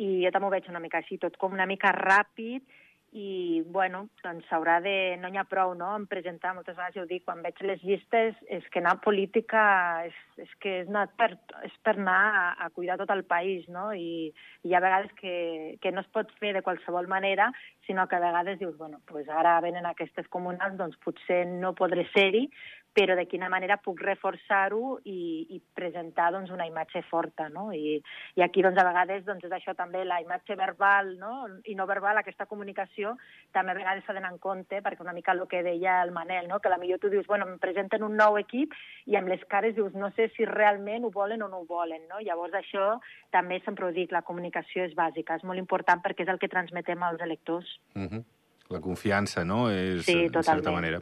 i 0.01 0.23
jo 0.25 0.33
també 0.33 0.49
ho 0.49 0.53
veig 0.53 0.69
una 0.69 0.81
mica 0.81 1.01
així, 1.01 1.17
tot 1.21 1.37
com 1.41 1.53
una 1.57 1.69
mica 1.69 1.93
ràpid, 1.97 2.65
i, 3.11 3.61
bueno, 3.67 4.05
doncs 4.23 4.45
s'haurà 4.47 4.77
de... 4.83 4.93
No 5.19 5.27
n'hi 5.27 5.39
ha 5.41 5.43
prou, 5.47 5.73
no?, 5.75 5.89
en 5.99 6.05
presentar, 6.07 6.53
moltes 6.55 6.77
vegades 6.77 6.95
jo 6.95 7.03
dic, 7.09 7.25
quan 7.25 7.41
veig 7.43 7.59
les 7.67 7.81
llistes, 7.83 8.37
és 8.47 8.67
que 8.71 8.79
anar 8.79 8.93
a 8.95 9.01
política 9.03 9.63
és, 10.07 10.15
és 10.39 10.53
que 10.63 10.77
és, 10.83 10.87
anar 10.87 11.09
per, 11.19 11.33
és 11.67 11.75
per 11.83 11.97
anar 11.97 12.21
a, 12.31 12.45
a 12.65 12.69
cuidar 12.71 12.95
tot 13.01 13.11
el 13.11 13.25
país, 13.27 13.67
no?, 13.67 13.89
i, 13.91 14.31
i 14.63 14.71
hi 14.71 14.77
ha 14.77 14.83
vegades 14.83 15.11
que, 15.19 15.35
que 15.83 15.91
no 15.91 16.05
es 16.05 16.11
pot 16.15 16.31
fer 16.39 16.53
de 16.55 16.63
qualsevol 16.63 17.11
manera, 17.11 17.49
sinó 17.91 18.07
que 18.07 18.15
a 18.15 18.19
vegades 18.19 18.57
dius, 18.57 18.77
bueno, 18.77 19.01
pues 19.05 19.27
ara 19.27 19.59
venen 19.59 19.85
aquestes 19.85 20.27
comunals, 20.31 20.77
doncs 20.79 20.95
potser 21.03 21.43
no 21.45 21.73
podré 21.75 22.05
ser-hi, 22.13 22.45
però 22.93 23.15
de 23.15 23.25
quina 23.27 23.47
manera 23.49 23.77
puc 23.79 24.01
reforçar-ho 24.03 24.97
i, 25.07 25.47
i 25.55 25.59
presentar 25.75 26.29
doncs, 26.35 26.51
una 26.51 26.67
imatge 26.67 27.01
forta. 27.07 27.47
No? 27.49 27.69
I, 27.71 27.97
I 28.35 28.43
aquí 28.43 28.63
doncs, 28.63 28.79
a 28.79 28.87
vegades 28.87 29.23
doncs, 29.27 29.45
és 29.47 29.55
això 29.55 29.73
també, 29.77 30.03
la 30.05 30.19
imatge 30.23 30.57
verbal 30.59 31.13
no? 31.19 31.33
i 31.71 31.75
no 31.75 31.87
verbal, 31.87 32.19
aquesta 32.19 32.47
comunicació, 32.51 33.15
també 33.55 33.71
a 33.73 33.79
vegades 33.79 34.05
s'ha 34.05 34.15
d'anar 34.17 34.33
en 34.33 34.41
compte, 34.43 34.81
perquè 34.83 35.03
una 35.03 35.15
mica 35.15 35.35
el 35.35 35.45
que 35.51 35.63
deia 35.63 36.01
el 36.03 36.11
Manel, 36.15 36.49
no? 36.51 36.59
que 36.59 36.71
la 36.71 36.79
millor 36.81 36.99
tu 36.99 37.11
dius, 37.11 37.27
bueno, 37.27 37.47
em 37.47 37.59
presenten 37.63 38.03
un 38.07 38.17
nou 38.19 38.39
equip 38.41 38.75
i 39.07 39.15
amb 39.19 39.31
les 39.31 39.43
cares 39.51 39.75
dius, 39.75 39.95
no 39.95 40.11
sé 40.17 40.27
si 40.35 40.47
realment 40.47 41.07
ho 41.07 41.13
volen 41.15 41.43
o 41.43 41.49
no 41.51 41.63
ho 41.63 41.69
volen. 41.69 42.03
No? 42.11 42.19
Llavors 42.23 42.55
això 42.59 42.97
també 43.31 43.61
sempre 43.65 43.87
ho 43.87 43.95
dic, 43.95 44.11
la 44.11 44.25
comunicació 44.27 44.83
és 44.87 44.97
bàsica, 44.97 45.39
és 45.39 45.47
molt 45.47 45.63
important 45.63 46.03
perquè 46.03 46.27
és 46.27 46.33
el 46.33 46.43
que 46.43 46.51
transmetem 46.51 47.07
als 47.07 47.23
electors. 47.23 47.79
Uh 47.95 48.07
-huh. 48.09 48.23
La 48.71 48.79
confiança, 48.79 49.43
no?, 49.45 49.69
és, 49.69 50.05
Sí, 50.05 50.13
en 50.13 50.29
certa 50.31 50.55
totalment. 50.55 50.73
manera. 50.75 51.01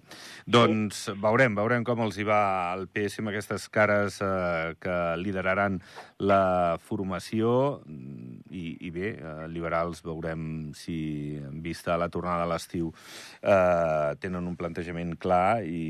Doncs 0.50 1.12
veurem, 1.22 1.54
veurem 1.56 1.84
com 1.86 2.02
els 2.02 2.18
hi 2.18 2.26
va 2.26 2.72
al 2.74 2.88
PS 2.90 3.20
amb 3.22 3.30
aquestes 3.30 3.68
cares 3.70 4.20
eh, 4.26 4.74
que 4.82 4.96
lideraran 5.22 5.80
la 6.20 6.78
formació 6.82 7.82
i, 8.50 8.78
i 8.82 8.90
bé, 8.92 9.12
eh, 9.20 9.48
liberals 9.54 10.02
veurem 10.04 10.72
si, 10.74 11.38
en 11.38 11.62
vista 11.62 11.94
a 11.94 12.00
la 12.02 12.10
tornada 12.10 12.44
a 12.44 12.50
l'estiu, 12.50 12.90
eh, 13.42 14.16
tenen 14.20 14.48
un 14.50 14.58
plantejament 14.60 15.16
clar 15.22 15.62
i, 15.64 15.84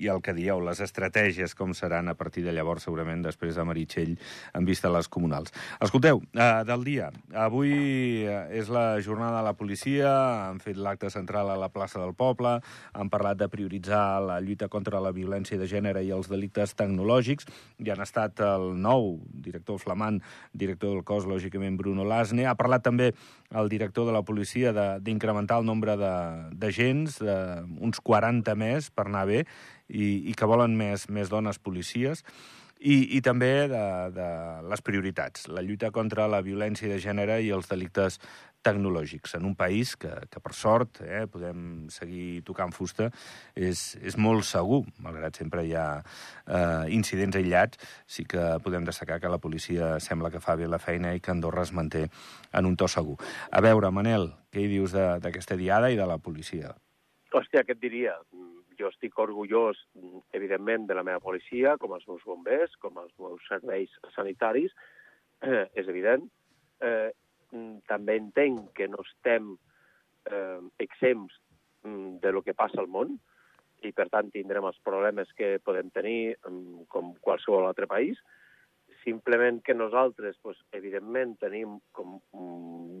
i 0.00 0.08
el 0.08 0.22
que 0.24 0.34
dieu, 0.36 0.60
les 0.64 0.80
estratègies 0.80 1.54
com 1.54 1.74
seran 1.76 2.08
a 2.08 2.16
partir 2.16 2.44
de 2.46 2.54
llavors, 2.56 2.86
segurament 2.88 3.22
després 3.22 3.54
de 3.58 3.64
Meritxell, 3.68 4.16
en 4.56 4.64
vista 4.64 4.88
a 4.88 4.94
les 4.96 5.08
comunals. 5.12 5.52
Escolteu, 5.84 6.22
eh, 6.32 6.50
del 6.64 6.84
dia, 6.88 7.10
avui 7.36 8.24
eh, 8.24 8.40
és 8.58 8.72
la 8.72 9.00
jornada 9.04 9.38
de 9.42 9.44
la 9.50 9.54
policia, 9.58 10.48
han 10.48 10.60
fet 10.64 10.80
l'acte 10.80 11.09
central 11.10 11.50
a 11.50 11.58
la 11.58 11.70
plaça 11.72 12.00
del 12.00 12.14
Poble, 12.14 12.58
han 12.92 13.10
parlat 13.12 13.38
de 13.40 13.48
prioritzar 13.52 14.20
la 14.24 14.38
lluita 14.40 14.68
contra 14.72 15.00
la 15.02 15.12
violència 15.16 15.58
de 15.60 15.68
gènere 15.70 16.04
i 16.06 16.12
els 16.14 16.30
delictes 16.30 16.74
tecnològics, 16.78 17.48
i 17.78 17.90
han 17.90 18.02
estat 18.04 18.40
el 18.44 18.70
nou 18.80 19.18
director 19.30 19.80
flamant, 19.82 20.20
director 20.52 20.94
del 20.94 21.04
cos, 21.04 21.26
lògicament, 21.28 21.76
Bruno 21.80 22.06
Lasne. 22.06 22.46
Ha 22.46 22.56
parlat 22.58 22.84
també 22.86 23.10
el 23.50 23.68
director 23.72 24.06
de 24.06 24.14
la 24.14 24.22
policia 24.22 24.72
d'incrementar 25.02 25.60
el 25.60 25.66
nombre 25.66 25.96
d'agents, 25.98 27.20
uns 27.80 28.00
40 28.00 28.56
més 28.58 28.90
per 28.94 29.08
anar 29.08 29.26
bé, 29.30 29.44
i, 29.88 30.30
i 30.30 30.34
que 30.38 30.48
volen 30.48 30.76
més, 30.78 31.08
més 31.10 31.30
dones 31.32 31.58
policies. 31.58 32.24
I, 32.80 33.18
i 33.18 33.20
també 33.20 33.68
de, 33.68 33.82
de 34.16 34.28
les 34.70 34.80
prioritats, 34.80 35.48
la 35.52 35.60
lluita 35.60 35.90
contra 35.92 36.28
la 36.32 36.40
violència 36.40 36.88
de 36.88 36.96
gènere 37.02 37.36
i 37.44 37.50
els 37.52 37.68
delictes 37.68 38.16
tecnològics. 38.64 39.34
En 39.36 39.44
un 39.48 39.54
país 39.56 39.94
que, 40.00 40.10
que 40.32 40.40
per 40.40 40.52
sort, 40.56 41.00
eh, 41.04 41.26
podem 41.30 41.88
seguir 41.92 42.42
tocant 42.46 42.72
fusta, 42.76 43.10
és, 43.56 43.82
és 44.00 44.16
molt 44.20 44.44
segur, 44.48 44.82
malgrat 45.04 45.36
sempre 45.40 45.64
hi 45.66 45.74
ha 45.76 45.86
eh, 46.00 46.86
incidents 46.96 47.36
aïllats, 47.40 47.80
sí 48.08 48.24
que 48.28 48.46
podem 48.64 48.88
destacar 48.88 49.20
que 49.20 49.32
la 49.32 49.40
policia 49.40 49.96
sembla 50.00 50.32
que 50.32 50.40
fa 50.44 50.56
bé 50.60 50.68
la 50.68 50.80
feina 50.80 51.14
i 51.14 51.20
que 51.20 51.32
Andorra 51.32 51.64
es 51.68 51.74
manté 51.76 52.06
en 52.52 52.68
un 52.68 52.76
to 52.80 52.88
segur. 52.88 53.18
A 53.50 53.64
veure, 53.64 53.92
Manel, 53.92 54.30
què 54.52 54.64
hi 54.64 54.70
dius 54.72 54.96
d'aquesta 54.96 55.56
diada 55.60 55.92
i 55.92 56.00
de 56.00 56.08
la 56.08 56.20
policia? 56.20 56.74
Hòstia, 57.32 57.62
què 57.64 57.76
et 57.76 57.82
diria? 57.82 58.16
Jo 58.80 58.88
estic 58.88 59.18
orgullós, 59.20 59.78
evidentment, 60.36 60.86
de 60.88 60.96
la 60.96 61.04
meva 61.06 61.20
policia, 61.20 61.76
com 61.80 61.92
els 61.96 62.06
meus 62.08 62.24
bombers, 62.24 62.76
com 62.80 62.96
els 63.02 63.12
meus 63.20 63.44
serveis 63.48 63.92
sanitaris, 64.14 64.72
eh, 65.44 65.66
és 65.74 65.88
evident. 65.88 66.24
Eh, 66.80 67.10
també 67.90 68.16
entenc 68.16 68.70
que 68.78 68.86
no 68.88 69.02
estem 69.04 69.52
eh, 70.30 70.60
exempts 70.78 71.36
mm, 71.82 72.20
de 72.22 72.32
lo 72.32 72.42
que 72.46 72.54
passa 72.54 72.80
al 72.80 72.88
món 72.88 73.16
i, 73.82 73.92
per 73.96 74.08
tant, 74.12 74.30
tindrem 74.32 74.66
els 74.68 74.78
problemes 74.84 75.30
que 75.36 75.58
podem 75.64 75.90
tenir 75.94 76.36
mm, 76.36 76.86
com 76.92 77.14
qualsevol 77.24 77.66
altre 77.68 77.88
país. 77.90 78.20
Simplement 79.04 79.62
que 79.64 79.74
nosaltres, 79.74 80.36
pues, 80.42 80.60
evidentment, 80.76 81.36
tenim, 81.40 81.78
com, 81.96 82.20
mm, 82.36 83.00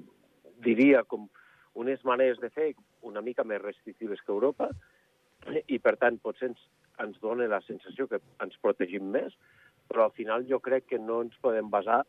diria, 0.64 1.04
com 1.04 1.28
unes 1.80 2.02
maneres 2.04 2.40
de 2.42 2.50
fer 2.50 2.72
una 3.06 3.22
mica 3.22 3.44
més 3.44 3.60
restrictives 3.62 4.20
que 4.24 4.32
Europa, 4.32 4.70
i 5.66 5.78
per 5.78 5.96
tant 6.00 6.18
potser 6.22 6.50
ens, 6.50 6.62
ens 7.00 7.18
dona 7.22 7.48
la 7.48 7.60
sensació 7.66 8.06
que 8.10 8.20
ens 8.44 8.56
protegim 8.62 9.10
més, 9.12 9.34
però 9.90 10.06
al 10.06 10.14
final 10.16 10.46
jo 10.48 10.60
crec 10.62 10.86
que 10.92 10.98
no 11.02 11.20
ens 11.24 11.36
podem 11.42 11.70
basar 11.70 12.02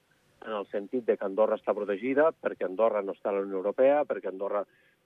en 0.45 0.53
el 0.57 0.65
sentit 0.71 1.05
de 1.05 1.17
que 1.17 1.25
Andorra 1.25 1.57
està 1.59 1.73
protegida, 1.77 2.31
perquè 2.33 2.65
Andorra 2.65 3.01
no 3.05 3.13
està 3.15 3.29
a 3.29 3.35
la 3.38 3.45
Unió 3.45 3.59
Europea, 3.61 4.03
perquè 4.09 4.29
Andorra 4.31 4.63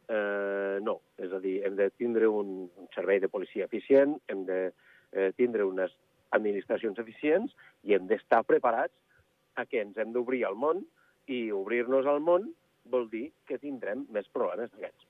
eh, 0.07 0.79
no. 0.81 0.99
És 1.19 1.33
a 1.33 1.39
dir, 1.43 1.59
hem 1.67 1.75
de 1.79 1.89
tindre 1.91 2.27
un, 2.31 2.69
servei 2.95 3.19
de 3.23 3.31
policia 3.31 3.67
eficient, 3.69 4.17
hem 4.31 4.45
de 4.47 4.59
eh, 4.69 5.31
tindre 5.37 5.67
unes 5.67 5.95
administracions 6.35 6.99
eficients 6.99 7.55
i 7.83 7.95
hem 7.95 8.07
d'estar 8.09 8.43
preparats 8.47 8.95
a 9.55 9.65
que 9.69 9.81
ens 9.83 9.97
hem 9.99 10.11
d'obrir 10.15 10.43
al 10.47 10.57
món 10.59 10.83
i 11.31 11.49
obrir-nos 11.55 12.07
al 12.07 12.21
món 12.23 12.49
vol 12.91 13.07
dir 13.09 13.29
que 13.47 13.59
tindrem 13.61 14.05
més 14.13 14.27
problemes 14.33 14.71
d'aquests. 14.71 15.07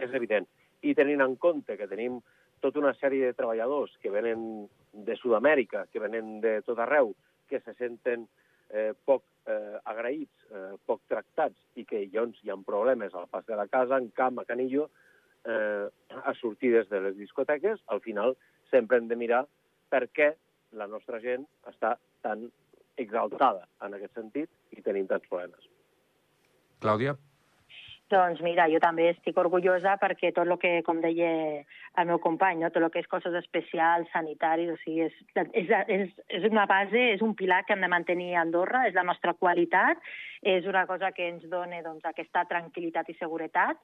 És 0.00 0.14
evident. 0.16 0.48
I 0.82 0.94
tenint 0.98 1.22
en 1.22 1.36
compte 1.38 1.76
que 1.78 1.88
tenim 1.90 2.18
tota 2.62 2.80
una 2.80 2.94
sèrie 2.94 3.28
de 3.28 3.36
treballadors 3.36 3.94
que 4.00 4.12
venen 4.14 4.68
de 4.92 5.16
Sud-amèrica, 5.18 5.86
que 5.92 6.00
venen 6.02 6.40
de 6.40 6.60
tot 6.66 6.80
arreu, 6.82 7.12
que 7.50 7.60
se 7.60 7.74
senten 7.74 8.26
eh, 8.70 8.92
poc 9.04 9.24
eh, 9.50 9.78
agraïts, 9.90 10.46
eh, 10.50 10.74
poc 10.86 11.02
tractats, 11.10 11.58
i 11.76 11.84
que 11.88 12.04
llavors 12.06 12.40
hi 12.42 12.52
ha 12.52 12.58
problemes 12.66 13.14
al 13.14 13.28
pas 13.32 13.44
de 13.48 13.58
la 13.58 13.66
casa, 13.68 13.98
en 13.98 14.10
camp, 14.16 14.38
a 14.40 14.46
Canillo, 14.48 14.88
eh, 15.44 15.88
a 16.22 16.34
sortides 16.40 16.88
de 16.88 17.02
les 17.08 17.18
discoteques, 17.18 17.82
al 17.86 18.00
final 18.00 18.36
sempre 18.70 18.98
hem 18.98 19.10
de 19.10 19.18
mirar 19.18 19.44
per 19.92 20.06
què 20.14 20.32
la 20.78 20.88
nostra 20.88 21.20
gent 21.20 21.44
està 21.68 21.96
tan 22.24 22.46
exaltada 23.00 23.66
en 23.84 23.96
aquest 23.96 24.16
sentit 24.16 24.76
i 24.76 24.84
tenim 24.84 25.08
tants 25.10 25.28
problemes. 25.28 25.68
Clàudia? 26.82 27.16
Doncs 28.12 28.42
mira, 28.44 28.66
jo 28.68 28.76
també 28.82 29.06
estic 29.08 29.38
orgullosa 29.40 29.94
perquè 30.00 30.34
tot 30.36 30.44
el 30.44 30.58
que, 30.60 30.72
com 30.84 30.98
deia 31.00 31.30
el 32.00 32.08
meu 32.10 32.18
company, 32.20 32.60
no? 32.60 32.68
tot 32.74 32.84
el 32.84 32.90
que 32.92 33.00
és 33.00 33.08
coses 33.08 33.32
especials, 33.40 34.10
sanitaris, 34.12 34.68
o 34.74 34.76
sigui, 34.82 35.06
és, 35.06 35.16
és, 35.56 35.72
és, 35.96 36.12
és 36.40 36.44
una 36.50 36.66
base, 36.68 37.06
és 37.14 37.24
un 37.24 37.32
pilar 37.38 37.62
que 37.64 37.72
hem 37.72 37.84
de 37.84 37.88
mantenir 37.92 38.34
a 38.34 38.42
Andorra, 38.44 38.84
és 38.90 38.96
la 38.98 39.06
nostra 39.08 39.32
qualitat, 39.32 40.02
és 40.44 40.68
una 40.68 40.84
cosa 40.90 41.14
que 41.16 41.30
ens 41.32 41.46
dona 41.48 41.80
doncs, 41.86 42.04
aquesta 42.04 42.44
tranquil·litat 42.50 43.08
i 43.08 43.16
seguretat, 43.16 43.80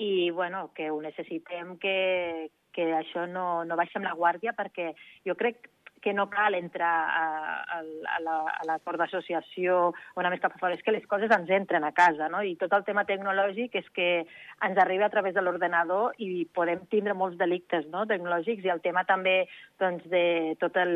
i 0.00 0.30
bueno, 0.34 0.70
que 0.74 0.90
ho 0.90 0.98
necessitem 1.04 1.76
que, 1.78 2.50
que 2.74 2.90
això 2.96 3.26
no, 3.30 3.62
no 3.68 3.78
baixem 3.78 4.02
la 4.02 4.16
guàrdia 4.16 4.56
perquè 4.56 4.94
jo 5.28 5.36
crec 5.38 5.68
que 6.00 6.12
no 6.16 6.28
cal 6.32 6.54
entrar 6.54 6.90
a, 6.90 7.24
a, 7.76 7.80
a 7.80 8.20
la- 8.24 8.54
l'acord 8.68 8.98
d'associació 9.00 9.92
anar 10.16 10.30
més 10.34 10.40
cap 10.42 10.54
a 10.56 10.60
fora, 10.60 10.74
és 10.74 10.82
que 10.84 10.92
les 10.94 11.06
coses 11.06 11.30
ens 11.34 11.50
entren 11.50 11.84
a 11.84 11.92
casa, 11.92 12.28
no? 12.28 12.42
I 12.42 12.56
tot 12.60 12.72
el 12.76 12.84
tema 12.84 13.04
tecnològic 13.08 13.74
és 13.80 13.88
que 13.96 14.08
ens 14.66 14.78
arriba 14.78 15.06
a 15.06 15.12
través 15.12 15.34
de 15.34 15.42
l'ordenador 15.42 16.14
i 16.18 16.46
podem 16.54 16.86
tindre 16.92 17.14
molts 17.14 17.38
delictes 17.40 17.86
no? 17.92 18.06
tecnològics 18.06 18.64
i 18.64 18.72
el 18.72 18.80
tema 18.80 19.04
també 19.04 19.48
doncs, 19.80 20.04
de 20.12 20.54
tots 20.60 20.80
el, 20.80 20.92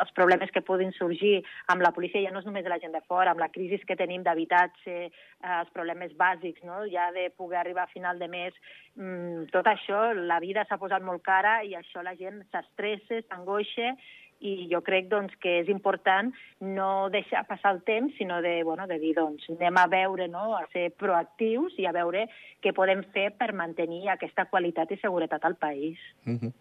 els 0.00 0.12
problemes 0.16 0.52
que 0.54 0.64
puguin 0.64 0.92
sorgir 0.96 1.38
amb 1.72 1.84
la 1.84 1.92
policia, 1.96 2.22
ja 2.24 2.32
no 2.34 2.42
és 2.42 2.48
només 2.48 2.64
de 2.66 2.72
la 2.72 2.80
gent 2.82 2.94
de 2.94 3.02
fora, 3.06 3.34
amb 3.34 3.42
la 3.42 3.50
crisi 3.54 3.80
que 3.86 3.98
tenim 3.98 4.24
d'habitatge, 4.26 4.96
eh, 5.08 5.56
els 5.58 5.74
problemes 5.74 6.14
bàsics, 6.16 6.64
no? 6.66 6.84
ja 6.92 7.10
de 7.16 7.28
poder 7.36 7.60
arribar 7.60 7.86
a 7.86 7.92
final 7.92 8.18
de 8.18 8.28
mes, 8.28 8.54
mm, 8.96 9.50
tot 9.54 9.66
això, 9.66 10.12
la 10.14 10.40
vida 10.40 10.64
s'ha 10.68 10.80
posat 10.80 11.02
molt 11.02 11.22
cara 11.26 11.58
i 11.64 11.74
això 11.76 12.02
la 12.02 12.16
gent 12.16 12.42
s'estressa, 12.52 13.22
s'angoixa 13.28 13.94
i 14.40 14.68
jo 14.70 14.80
crec 14.86 15.08
doncs, 15.10 15.34
que 15.42 15.58
és 15.62 15.70
important 15.72 16.30
no 16.62 17.08
deixar 17.10 17.44
passar 17.48 17.74
el 17.74 17.82
temps, 17.86 18.14
sinó 18.18 18.40
de, 18.42 18.62
bueno, 18.62 18.86
de 18.86 18.98
dir, 19.02 19.14
doncs, 19.16 19.48
anem 19.56 19.80
a 19.80 19.86
veure, 19.90 20.28
no? 20.30 20.54
a 20.56 20.64
ser 20.72 20.88
proactius 20.94 21.74
i 21.78 21.88
a 21.88 21.94
veure 21.96 22.28
què 22.62 22.74
podem 22.74 23.02
fer 23.14 23.30
per 23.38 23.52
mantenir 23.52 24.06
aquesta 24.08 24.46
qualitat 24.50 24.94
i 24.94 25.00
seguretat 25.02 25.44
al 25.44 25.58
país. 25.58 25.98
Mhm. 26.24 26.54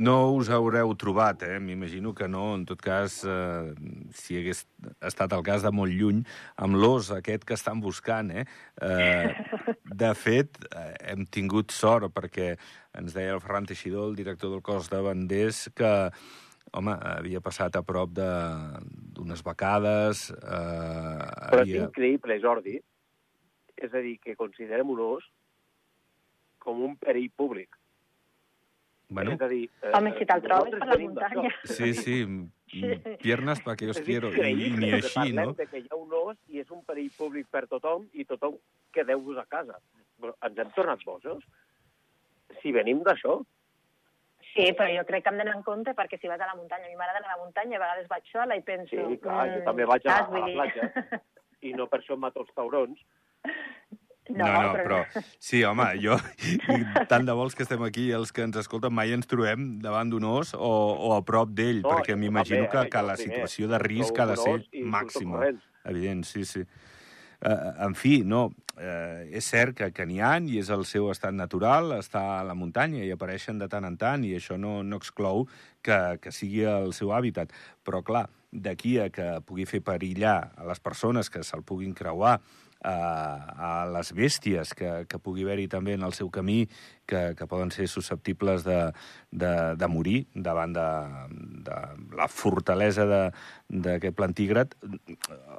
No 0.00 0.32
us 0.34 0.48
haureu 0.52 0.94
trobat, 0.98 1.42
eh? 1.44 1.58
m'imagino 1.60 2.14
que 2.16 2.28
no, 2.28 2.54
en 2.56 2.64
tot 2.68 2.80
cas, 2.82 3.20
eh, 3.28 3.72
si 4.16 4.38
hagués 4.40 4.64
estat 5.04 5.34
el 5.36 5.44
cas 5.46 5.64
de 5.66 5.72
molt 5.74 5.92
lluny, 5.92 6.22
amb 6.56 6.78
l'os 6.80 7.10
aquest 7.14 7.44
que 7.48 7.56
estan 7.58 7.82
buscant. 7.84 8.32
Eh? 8.32 8.44
Eh, 8.82 9.32
de 10.02 10.12
fet, 10.16 10.60
eh, 10.72 10.94
hem 11.12 11.26
tingut 11.26 11.74
sort, 11.76 12.08
perquè 12.16 12.54
ens 12.98 13.16
deia 13.16 13.36
el 13.36 13.42
Ferran 13.44 13.68
Teixidor, 13.68 14.08
el 14.10 14.16
director 14.18 14.54
del 14.54 14.62
cos 14.64 14.90
de 14.90 15.02
banders, 15.04 15.66
que 15.76 15.90
home, 16.72 16.94
havia 17.16 17.42
passat 17.44 17.76
a 17.76 17.82
prop 17.86 18.14
d'unes 18.16 19.44
becades... 19.46 20.30
Eh, 20.38 21.26
Però 21.50 21.60
és 21.60 21.66
havia... 21.66 21.84
increïble, 21.88 22.38
Jordi, 22.42 22.78
és 23.80 23.92
a 23.92 24.02
dir, 24.04 24.16
que 24.22 24.38
considerem 24.38 24.92
un 24.92 25.04
os 25.10 25.28
com 26.60 26.82
un 26.84 26.96
perill 27.00 27.30
públic. 27.36 27.79
Bueno, 29.10 29.32
És 29.34 29.42
a 29.42 29.48
dir... 29.50 29.64
eh, 29.82 29.92
Home, 29.98 30.12
si 30.16 30.26
te'l 30.26 30.42
trobes 30.44 30.74
per 30.78 30.88
la 30.88 30.98
muntanya. 31.02 31.52
sí, 31.64 31.92
sí, 31.98 32.18
piernas 33.22 33.60
para 33.60 33.76
que 33.76 33.90
os 33.90 34.00
quiero, 34.06 34.30
i, 34.30 34.70
ni 34.70 34.92
així, 34.94 35.32
no? 35.34 35.50
de 35.58 35.66
que 35.66 35.82
hi 35.82 35.88
ha 35.90 35.98
un 35.98 36.14
os 36.14 36.36
i 36.48 36.62
és 36.62 36.70
un 36.70 36.84
perill 36.86 37.10
públic 37.18 37.50
per 37.50 37.66
tothom 37.66 38.06
i 38.14 38.24
tothom 38.24 38.54
quedeu-vos 38.94 39.40
a 39.42 39.48
casa. 39.50 39.80
Però 40.20 40.36
ens 40.46 40.62
hem 40.62 40.70
tornat 40.76 41.02
bojos? 41.04 41.42
Si 42.62 42.70
venim 42.76 43.02
d'això, 43.06 43.40
Sí, 44.50 44.72
però 44.74 44.88
jo 44.90 45.04
crec 45.06 45.22
que 45.22 45.30
hem 45.30 45.36
d'anar 45.38 45.52
en 45.58 45.62
compte 45.62 45.92
perquè 45.94 46.18
si 46.18 46.26
vas 46.30 46.40
a 46.42 46.48
la 46.48 46.56
muntanya, 46.58 46.88
a 46.88 46.90
mi 46.90 46.96
m'agrada 46.98 47.20
anar 47.20 47.34
a 47.34 47.36
la 47.36 47.44
muntanya, 47.44 47.76
a 47.78 47.82
vegades 47.84 48.08
vaig 48.10 48.30
sola 48.32 48.56
i 48.58 48.62
penso... 48.66 48.96
sí, 48.96 49.18
clar, 49.22 49.44
jo 49.52 49.60
mm, 49.60 49.66
també 49.68 49.86
vaig 49.86 50.08
a, 50.10 50.16
a 50.24 50.40
la 50.42 50.48
platja 50.56 51.20
i 51.68 51.74
no 51.76 51.86
per 51.92 52.00
això 52.00 52.16
em 52.16 52.24
mato 52.24 52.42
els 52.42 52.50
taurons. 52.56 53.04
No, 54.36 54.46
no, 54.46 54.72
però... 54.78 55.00
Sí, 55.50 55.62
home, 55.64 55.86
jo... 56.02 56.18
Tant 57.10 57.26
de 57.26 57.34
vols 57.36 57.56
que 57.56 57.64
estem 57.66 57.82
aquí 57.86 58.08
i 58.10 58.14
els 58.16 58.32
que 58.36 58.44
ens 58.46 58.60
escolten 58.60 58.94
mai 58.94 59.14
ens 59.16 59.28
trobem 59.30 59.72
davant 59.82 60.12
d'un 60.12 60.26
os 60.28 60.54
o, 60.54 60.70
o 61.10 61.14
a 61.16 61.20
prop 61.26 61.52
d'ell, 61.56 61.82
No, 61.84 61.96
perquè 61.96 62.16
m'imagino 62.18 62.68
que, 62.70 62.84
eh, 62.86 62.92
que 62.92 63.04
la 63.06 63.18
situació 63.20 63.70
de 63.70 63.80
risc 63.82 64.18
ha 64.20 64.30
de 64.30 64.38
ser 64.40 64.56
màxima. 64.84 65.52
Evident, 65.88 66.24
sí, 66.28 66.44
sí. 66.44 66.64
Eh, 67.40 67.56
en 67.86 67.94
fi, 67.96 68.18
no, 68.20 68.50
eh, 68.76 69.28
és 69.38 69.46
cert 69.48 69.72
que, 69.78 69.88
que 69.96 70.04
n'hi 70.04 70.18
ha 70.20 70.34
i 70.44 70.58
és 70.60 70.68
el 70.74 70.84
seu 70.88 71.08
estat 71.12 71.32
natural, 71.36 71.94
està 71.96 72.22
a 72.40 72.42
la 72.44 72.56
muntanya 72.56 73.00
i 73.06 73.12
apareixen 73.14 73.60
de 73.60 73.68
tant 73.72 73.86
en 73.88 73.96
tant 74.00 74.26
i 74.28 74.34
això 74.36 74.58
no, 74.60 74.80
no 74.84 75.00
exclou 75.00 75.46
que, 75.80 76.18
que 76.20 76.32
sigui 76.36 76.66
el 76.68 76.92
seu 76.96 77.14
hàbitat. 77.16 77.54
Però, 77.86 78.02
clar, 78.04 78.26
d'aquí 78.52 78.98
a 79.00 79.08
que 79.14 79.30
pugui 79.46 79.64
fer 79.68 79.80
perillar 79.86 80.52
a 80.56 80.68
les 80.68 80.82
persones 80.84 81.32
que 81.32 81.44
se'l 81.46 81.64
puguin 81.64 81.94
creuar, 81.96 82.40
a, 82.82 82.94
a 83.54 83.70
les 83.92 84.12
bèsties 84.16 84.74
que, 84.76 84.90
que 85.08 85.20
pugui 85.22 85.44
haver-hi 85.46 85.68
també 85.68 85.94
en 85.98 86.04
el 86.06 86.14
seu 86.16 86.30
camí, 86.32 86.64
que, 87.06 87.34
que 87.36 87.48
poden 87.50 87.72
ser 87.74 87.88
susceptibles 87.90 88.64
de, 88.64 88.78
de, 89.30 89.52
de 89.76 89.88
morir 89.90 90.24
davant 90.34 90.72
de, 90.76 90.86
de 91.66 91.80
la 92.16 92.28
fortalesa 92.28 93.06
d'aquest 93.08 94.16
plantígrad, 94.16 94.76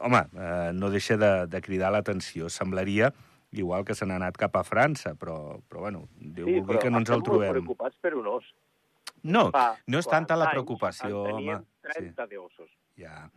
home, 0.02 0.24
eh, 0.34 0.72
no 0.74 0.90
deixa 0.94 1.18
de, 1.20 1.34
de 1.52 1.62
cridar 1.62 1.92
l'atenció. 1.94 2.50
Semblaria 2.50 3.12
igual 3.52 3.84
que 3.86 3.96
se 3.96 4.08
n'ha 4.08 4.16
anat 4.16 4.38
cap 4.40 4.56
a 4.56 4.64
França, 4.64 5.14
però, 5.20 5.60
però 5.68 5.86
bueno, 5.86 6.06
Déu 6.16 6.48
sí, 6.48 6.60
vulgui 6.60 6.80
que 6.86 6.92
no 6.92 7.02
ens 7.04 7.12
el 7.12 7.24
trobem. 7.24 7.52
preocupats 7.58 7.98
per 8.02 8.16
un 8.16 8.30
os. 8.32 8.48
No, 9.28 9.50
Fa 9.54 9.76
no 9.92 10.00
és 10.02 10.08
tanta 10.10 10.38
la 10.40 10.50
preocupació, 10.50 11.26
home. 11.36 11.60
30 11.86 12.26
sí. 12.26 12.36
d'ossos. 12.36 12.72
Ja. 12.98 13.28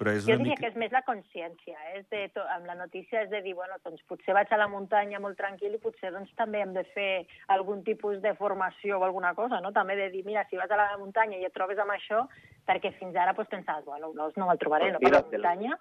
Però 0.00 0.14
és 0.16 0.24
jo 0.24 0.38
diria 0.38 0.54
mica... 0.54 0.62
que 0.62 0.68
és 0.70 0.76
més 0.80 0.92
la 0.96 1.02
consciència, 1.04 1.76
eh? 1.90 1.98
és 1.98 2.06
de 2.08 2.22
to... 2.32 2.40
amb 2.54 2.64
la 2.70 2.76
notícia 2.78 3.20
és 3.26 3.28
de 3.28 3.42
dir, 3.44 3.52
bueno, 3.58 3.76
doncs 3.84 4.00
potser 4.08 4.32
vaig 4.32 4.48
a 4.48 4.58
la 4.62 4.68
muntanya 4.72 5.20
molt 5.20 5.36
tranquil 5.36 5.76
i 5.76 5.80
potser 5.82 6.08
doncs 6.14 6.30
també 6.38 6.62
hem 6.64 6.72
de 6.72 6.86
fer 6.94 7.10
algun 7.52 7.82
tipus 7.84 8.16
de 8.24 8.32
formació 8.38 8.96
o 8.96 9.04
alguna 9.04 9.34
cosa, 9.36 9.58
no? 9.60 9.74
També 9.76 9.98
de 9.98 10.08
dir, 10.14 10.22
mira, 10.24 10.46
si 10.48 10.56
vas 10.56 10.72
a 10.72 10.78
la 10.80 10.86
muntanya 10.96 11.36
i 11.36 11.44
et 11.44 11.52
trobes 11.52 11.82
amb 11.84 11.92
això, 11.92 12.22
perquè 12.70 12.94
fins 12.96 13.18
ara 13.18 13.36
doncs, 13.36 13.52
pensaves, 13.52 13.84
bueno, 13.84 14.14
no, 14.16 14.30
no 14.40 14.48
me'l 14.48 14.62
trobaré, 14.62 14.88
no, 14.94 15.02
per 15.04 15.12
la 15.12 15.22
muntanya. 15.26 15.76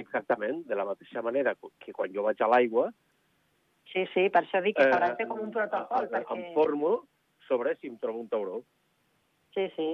Exactament, 0.00 0.64
de 0.70 0.80
la 0.80 0.88
mateixa 0.88 1.20
manera 1.22 1.52
que 1.84 1.92
quan 1.92 2.16
jo 2.16 2.24
vaig 2.24 2.40
a 2.40 2.48
l'aigua... 2.48 2.88
Sí, 3.92 4.08
sí, 4.14 4.30
per 4.32 4.46
això 4.46 4.64
dic 4.64 4.80
que 4.80 4.88
s'haurà 4.88 5.12
de 5.12 5.20
fer 5.20 5.28
com 5.28 5.44
un 5.44 5.52
protocol. 5.52 6.08
Eh, 6.08 6.12
perquè... 6.16 6.40
Em 6.40 6.56
formo 6.56 6.96
sobre 7.44 7.76
si 7.76 7.92
em 7.92 8.00
trobo 8.00 8.24
un 8.24 8.32
tauró. 8.32 8.62
Sí, 9.52 9.68
sí. 9.76 9.90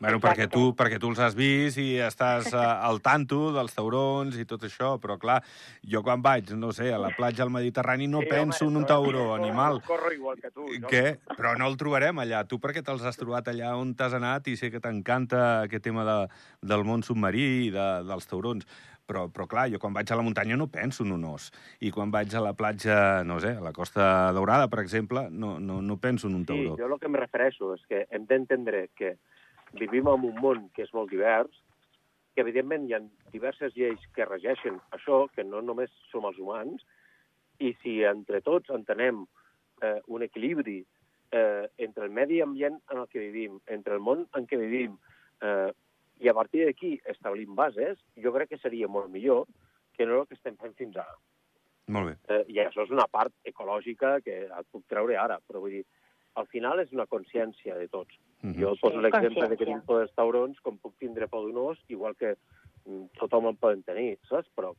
Bueno, 0.00 0.16
perquè 0.16 0.46
tu, 0.48 0.70
perquè 0.72 0.96
tu 0.96 1.10
els 1.12 1.18
has 1.20 1.34
vist 1.36 1.76
i 1.76 1.98
estàs 2.00 2.46
uh, 2.54 2.60
al 2.88 3.02
tanto 3.04 3.50
dels 3.52 3.74
taurons 3.76 4.38
i 4.40 4.46
tot 4.48 4.62
això, 4.64 4.94
però 5.02 5.18
clar, 5.20 5.42
jo 5.84 6.00
quan 6.06 6.22
vaig, 6.24 6.54
no 6.56 6.70
sé, 6.72 6.88
a 6.88 7.00
la 7.00 7.10
platja 7.12 7.42
del 7.44 7.52
Mediterrani 7.52 8.08
no 8.08 8.22
sí, 8.24 8.30
penso 8.30 8.64
home, 8.64 8.72
en 8.72 8.80
un 8.80 8.86
tauró, 8.88 9.26
corro, 9.26 9.34
animal. 9.36 9.82
Corro 9.84 10.12
igual 10.16 10.40
que 10.40 10.50
tu. 10.54 10.64
No? 10.64 10.88
Què? 10.88 11.18
Però 11.36 11.52
no 11.60 11.68
el 11.68 11.76
trobarem 11.76 12.22
allà. 12.24 12.46
Tu 12.48 12.56
perquè 12.62 12.80
te'ls 12.86 13.04
has 13.04 13.20
trobat 13.20 13.50
allà 13.52 13.74
on 13.76 13.92
t'has 13.92 14.16
anat 14.16 14.48
i 14.48 14.56
sé 14.56 14.70
que 14.72 14.80
t'encanta 14.80 15.42
aquest 15.66 15.84
tema 15.84 16.06
de, 16.08 16.16
del 16.64 16.86
món 16.88 17.04
submarí 17.04 17.44
i 17.66 17.68
de, 17.74 17.88
dels 18.08 18.30
taurons. 18.30 18.64
Però, 19.10 19.26
però 19.28 19.44
clar, 19.50 19.66
jo 19.68 19.80
quan 19.82 19.92
vaig 19.92 20.08
a 20.08 20.16
la 20.16 20.24
muntanya 20.24 20.56
no 20.56 20.70
penso 20.72 21.04
en 21.04 21.12
un 21.12 21.26
os. 21.28 21.50
I 21.84 21.90
quan 21.92 22.12
vaig 22.14 22.32
a 22.32 22.40
la 22.40 22.54
platja, 22.56 22.96
no 23.26 23.36
sé, 23.42 23.52
a 23.58 23.64
la 23.64 23.74
Costa 23.76 24.30
Daurada, 24.32 24.70
per 24.72 24.80
exemple, 24.80 25.26
no, 25.28 25.58
no, 25.60 25.82
no 25.82 25.98
penso 26.00 26.30
en 26.30 26.38
un 26.38 26.46
tauró. 26.46 26.76
Sí, 26.78 26.80
jo 26.80 26.88
el 26.88 26.96
que 27.02 27.10
em 27.10 27.20
refereixo 27.20 27.74
és 27.74 27.84
que 27.90 28.04
hem 28.08 28.24
d'entendre 28.30 28.86
que 28.96 29.16
vivim 29.78 30.08
en 30.10 30.24
un 30.28 30.38
món 30.42 30.68
que 30.74 30.84
és 30.86 30.94
molt 30.94 31.10
divers, 31.12 31.52
que 32.34 32.42
evidentment 32.44 32.86
hi 32.86 32.94
ha 32.96 33.02
diverses 33.32 33.74
lleis 33.76 34.02
que 34.14 34.26
regeixen 34.28 34.78
això, 34.96 35.26
que 35.34 35.44
no 35.44 35.60
només 35.62 35.92
som 36.10 36.26
els 36.28 36.38
humans, 36.38 36.82
i 37.60 37.74
si 37.82 38.00
entre 38.08 38.40
tots 38.40 38.72
entenem 38.72 39.24
eh, 39.82 39.98
un 40.08 40.24
equilibri 40.24 40.80
eh, 41.32 41.68
entre 41.78 42.06
el 42.06 42.10
medi 42.10 42.40
ambient 42.40 42.80
en 42.90 43.02
el 43.02 43.08
que 43.08 43.20
vivim, 43.20 43.60
entre 43.66 43.94
el 43.98 44.04
món 44.04 44.26
en 44.36 44.46
què 44.48 44.58
vivim, 44.60 44.96
eh, 45.42 45.70
i 46.20 46.28
a 46.28 46.36
partir 46.36 46.66
d'aquí 46.66 46.98
establim 47.08 47.54
bases, 47.56 47.98
jo 48.22 48.32
crec 48.32 48.50
que 48.52 48.60
seria 48.60 48.88
molt 48.88 49.10
millor 49.12 49.46
que 49.96 50.06
no 50.06 50.22
el 50.22 50.28
que 50.28 50.36
estem 50.36 50.56
fent 50.60 50.74
fins 50.76 50.96
ara. 51.00 51.16
Molt 51.90 52.10
bé. 52.10 52.14
Eh, 52.32 52.44
I 52.54 52.60
això 52.64 52.84
és 52.84 52.92
una 52.94 53.08
part 53.10 53.32
ecològica 53.44 54.18
que 54.24 54.44
et 54.46 54.68
puc 54.72 54.84
treure 54.88 55.16
ara, 55.18 55.40
però 55.46 55.62
vull 55.64 55.80
dir, 55.80 55.86
al 56.34 56.46
final 56.46 56.80
és 56.80 56.92
una 56.92 57.06
consciència 57.06 57.76
de 57.76 57.88
tots. 57.88 58.14
Mm 58.42 58.52
-hmm. 58.52 58.60
Jo 58.60 58.76
poso 58.80 58.96
sí, 58.96 59.02
l'exemple 59.02 59.48
de 59.48 59.56
que 59.56 59.66
tinc 59.66 59.84
por 59.84 59.98
dels 59.98 60.14
taurons, 60.14 60.60
com 60.60 60.78
puc 60.78 60.96
tindre 60.98 61.28
por 61.28 61.46
d'un 61.46 61.58
os, 61.58 61.78
igual 61.88 62.16
que 62.16 62.36
mm, 62.84 63.04
tothom 63.18 63.46
en 63.46 63.56
poden 63.56 63.82
tenir, 63.82 64.18
saps? 64.28 64.48
Però... 64.56 64.74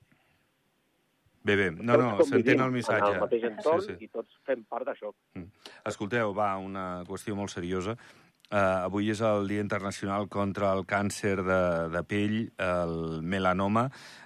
Bé, 1.44 1.56
bé, 1.56 1.72
no, 1.72 1.98
no, 1.98 2.24
s'entén 2.24 2.60
el 2.62 2.72
missatge. 2.72 3.08
En 3.10 3.16
el 3.16 3.22
mateix 3.22 3.44
entorn 3.44 3.82
sí, 3.82 3.96
sí. 3.98 4.06
i 4.06 4.08
tots 4.08 4.38
fem 4.46 4.64
part 4.64 4.86
d'això. 4.86 5.12
Mm. 5.34 5.48
Escolteu, 5.86 6.34
va, 6.34 6.58
una 6.58 7.04
qüestió 7.08 7.36
molt 7.36 7.50
seriosa. 7.50 7.98
Uh, 8.52 8.84
avui 8.84 9.08
és 9.08 9.22
el 9.24 9.46
Dia 9.48 9.64
Internacional 9.64 10.26
contra 10.28 10.74
el 10.76 10.82
Càncer 10.84 11.38
de, 11.40 11.60
de 11.94 12.02
Pell, 12.04 12.34
el 12.60 13.22
melanoma. 13.24 13.86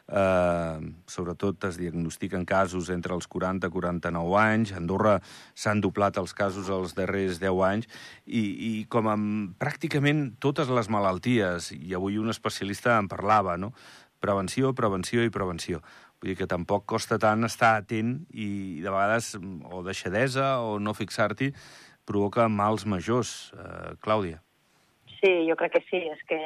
Uh, 0.09 0.81
sobretot 1.05 1.67
es 1.69 1.77
diagnostiquen 1.77 2.41
casos 2.49 2.89
entre 2.89 3.13
els 3.13 3.29
40 3.29 3.69
i 3.69 3.75
49 3.75 4.39
anys. 4.41 4.73
A 4.73 4.79
Andorra 4.81 5.19
s'han 5.53 5.83
doblat 5.85 6.17
els 6.17 6.33
casos 6.33 6.73
els 6.73 6.97
darrers 6.97 7.37
10 7.37 7.61
anys. 7.69 7.91
I, 8.25 8.41
i 8.41 8.71
com 8.89 9.11
amb 9.13 9.53
pràcticament 9.61 10.31
totes 10.41 10.73
les 10.73 10.89
malalties, 10.89 11.69
i 11.77 11.93
avui 11.93 12.17
un 12.17 12.33
especialista 12.33 12.97
en 12.97 13.11
parlava, 13.11 13.59
no? 13.61 13.75
prevenció, 14.25 14.73
prevenció 14.73 15.21
i 15.21 15.29
prevenció. 15.29 15.85
Vull 16.17 16.31
dir 16.31 16.39
que 16.39 16.49
tampoc 16.49 16.87
costa 16.89 17.19
tant 17.21 17.45
estar 17.45 17.75
atent 17.77 18.23
i 18.33 18.81
de 18.81 18.89
vegades 18.89 19.35
o 19.69 19.83
deixadesa 19.85 20.55
o 20.65 20.79
no 20.81 20.95
fixar-t'hi 20.97 21.51
provoca 22.05 22.47
mals 22.49 22.85
majors, 22.85 23.53
eh, 23.53 23.95
Clàudia. 24.01 24.41
Sí, 25.19 25.31
jo 25.49 25.55
crec 25.57 25.77
que 25.77 25.85
sí. 25.89 26.01
És 26.11 26.21
que 26.29 26.39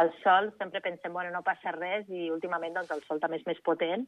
el 0.00 0.10
sol 0.22 0.52
sempre 0.58 0.80
pensem, 0.80 1.12
bueno, 1.12 1.30
no 1.30 1.42
passa 1.44 1.72
res, 1.74 2.06
i 2.08 2.30
últimament 2.32 2.72
doncs, 2.76 2.92
el 2.94 3.02
sol 3.04 3.20
també 3.20 3.36
és 3.40 3.44
més 3.48 3.58
potent, 3.64 4.06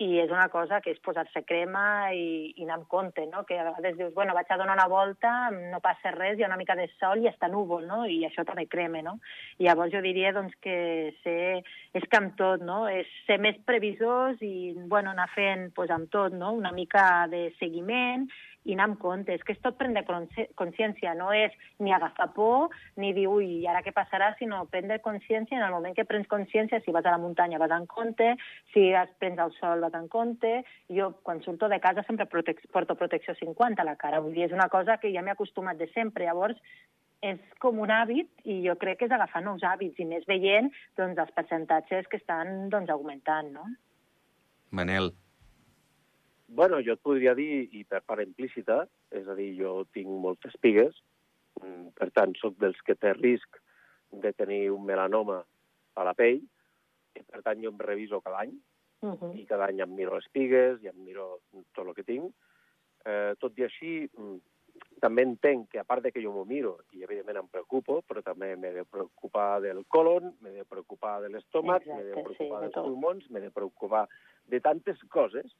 i 0.00 0.20
és 0.22 0.30
una 0.32 0.46
cosa 0.52 0.78
que 0.84 0.92
és 0.94 1.00
posar-se 1.04 1.42
crema 1.48 2.12
i, 2.16 2.54
i 2.56 2.64
anar 2.64 2.78
amb 2.78 2.88
compte, 2.92 3.24
no? 3.28 3.44
Que 3.48 3.58
a 3.60 3.66
vegades 3.68 3.98
dius, 3.98 4.14
bueno, 4.16 4.36
vaig 4.36 4.48
a 4.52 4.58
donar 4.60 4.76
una 4.78 4.88
volta, 4.92 5.34
no 5.50 5.82
passa 5.84 6.14
res, 6.14 6.38
hi 6.38 6.44
ha 6.44 6.50
una 6.50 6.60
mica 6.60 6.76
de 6.78 6.88
sol 6.96 7.20
i 7.20 7.30
està 7.30 7.50
núvol, 7.52 7.84
no? 7.88 8.04
I 8.08 8.22
això 8.28 8.46
també 8.48 8.64
crema, 8.68 9.02
no? 9.04 9.18
I 9.60 9.68
llavors 9.68 9.92
jo 9.92 10.00
diria 10.04 10.32
doncs, 10.36 10.56
que 10.64 11.12
ser, 11.22 11.62
és 11.96 12.08
que 12.08 12.20
amb 12.20 12.36
tot, 12.40 12.64
no? 12.64 12.84
És 12.88 13.08
ser 13.28 13.40
més 13.40 13.60
previsors 13.68 14.40
i, 14.44 14.72
bueno, 14.88 15.12
anar 15.12 15.28
fent 15.34 15.70
pues, 15.76 15.92
amb 15.92 16.12
tot, 16.12 16.32
no? 16.32 16.54
Una 16.56 16.72
mica 16.76 17.26
de 17.32 17.50
seguiment 17.60 18.28
i 18.66 18.74
anar 18.74 18.88
amb 18.90 18.98
compte. 19.00 19.34
És 19.34 19.44
que 19.46 19.54
és 19.54 19.62
tot 19.64 19.78
prendre 19.78 20.02
consciència, 20.58 21.14
no 21.18 21.30
és 21.34 21.54
ni 21.82 21.94
agafar 21.94 22.28
por, 22.34 22.74
ni 23.00 23.12
dir, 23.16 23.28
ui, 23.30 23.62
ara 23.70 23.82
què 23.86 23.94
passarà, 23.96 24.32
sinó 24.40 24.64
prendre 24.72 24.98
consciència 25.04 25.58
en 25.58 25.64
el 25.66 25.74
moment 25.74 25.96
que 25.96 26.06
prens 26.08 26.28
consciència, 26.30 26.82
si 26.84 26.94
vas 26.94 27.06
a 27.06 27.14
la 27.14 27.22
muntanya 27.22 27.60
vas 27.62 27.74
en 27.76 27.86
compte, 27.90 28.34
si 28.74 28.88
has 28.94 29.12
prens 29.22 29.40
el 29.42 29.54
sol 29.60 29.86
vas 29.86 29.94
en 29.94 30.10
compte. 30.12 30.58
Jo, 30.92 31.12
quan 31.22 31.42
surto 31.46 31.70
de 31.72 31.80
casa, 31.80 32.04
sempre 32.08 32.28
protec 32.30 32.64
porto 32.74 32.98
protecció 32.98 33.34
50 33.38 33.82
a 33.82 33.88
la 33.88 33.96
cara. 33.96 34.20
Vull 34.20 34.34
dir, 34.34 34.46
és 34.50 34.56
una 34.56 34.68
cosa 34.72 34.98
que 35.02 35.12
ja 35.14 35.22
m'he 35.22 35.34
acostumat 35.36 35.78
de 35.78 35.88
sempre. 35.94 36.26
Llavors, 36.26 36.58
és 37.24 37.40
com 37.62 37.78
un 37.80 37.90
hàbit 37.90 38.28
i 38.44 38.60
jo 38.66 38.76
crec 38.80 39.00
que 39.00 39.08
és 39.08 39.14
agafar 39.14 39.42
nous 39.44 39.62
hàbits 39.64 40.00
i 40.02 40.06
més 40.08 40.26
veient 40.28 40.68
doncs, 40.98 41.18
els 41.18 41.32
percentatges 41.38 42.08
que 42.10 42.20
estan 42.20 42.68
doncs, 42.72 42.90
augmentant, 42.92 43.52
no? 43.54 43.64
Manel, 44.70 45.12
Bueno, 46.48 46.78
jo 46.80 46.94
et 46.94 47.02
podria 47.02 47.34
dir, 47.34 47.66
i 47.74 47.82
per 47.84 48.02
part 48.06 48.22
implícita, 48.22 48.84
és 49.10 49.26
a 49.26 49.34
dir, 49.34 49.50
jo 49.58 49.80
tinc 49.94 50.08
moltes 50.08 50.54
pigues, 50.62 50.94
mm, 51.60 51.88
per 51.98 52.10
tant, 52.14 52.34
sóc 52.38 52.54
dels 52.62 52.78
que 52.86 52.94
té 52.94 53.12
risc 53.14 53.58
de 54.12 54.32
tenir 54.32 54.70
un 54.70 54.84
melanoma 54.86 55.42
a 55.94 56.04
la 56.04 56.14
pell, 56.14 56.40
i 57.16 57.22
per 57.26 57.42
tant 57.42 57.62
jo 57.62 57.72
em 57.72 57.78
reviso 57.78 58.20
cada 58.20 58.44
any, 58.44 58.54
uh 59.02 59.14
-huh. 59.14 59.32
i 59.34 59.44
cada 59.46 59.66
any 59.66 59.80
em 59.80 59.94
miro 59.94 60.14
les 60.14 60.28
pigues 60.28 60.82
i 60.82 60.88
em 60.88 61.04
miro 61.04 61.40
tot 61.72 61.86
el 61.86 61.94
que 61.94 62.04
tinc. 62.04 62.32
Eh, 63.04 63.34
tot 63.38 63.58
i 63.58 63.64
així, 63.64 64.08
mm, 64.16 64.38
també 65.00 65.22
entenc 65.22 65.70
que, 65.70 65.78
a 65.78 65.84
part 65.84 66.02
de 66.02 66.12
que 66.12 66.22
jo 66.22 66.32
m'ho 66.32 66.44
miro, 66.44 66.78
i 66.92 67.02
evidentment 67.02 67.38
em 67.38 67.48
preocupo, 67.48 68.02
però 68.02 68.22
també 68.22 68.56
m'he 68.56 68.72
de 68.72 68.84
preocupar 68.84 69.60
del 69.60 69.84
colon, 69.86 70.34
m'he 70.40 70.50
de 70.50 70.64
preocupar 70.64 71.22
de 71.22 71.28
l'estómac, 71.28 71.86
m'he 71.86 72.04
de 72.04 72.12
preocupar 72.12 72.60
sí, 72.60 72.64
dels 72.64 72.74
pulmons, 72.74 73.30
m'he 73.30 73.40
de 73.40 73.50
preocupar 73.50 74.08
de 74.46 74.60
tantes 74.60 75.02
coses 75.04 75.56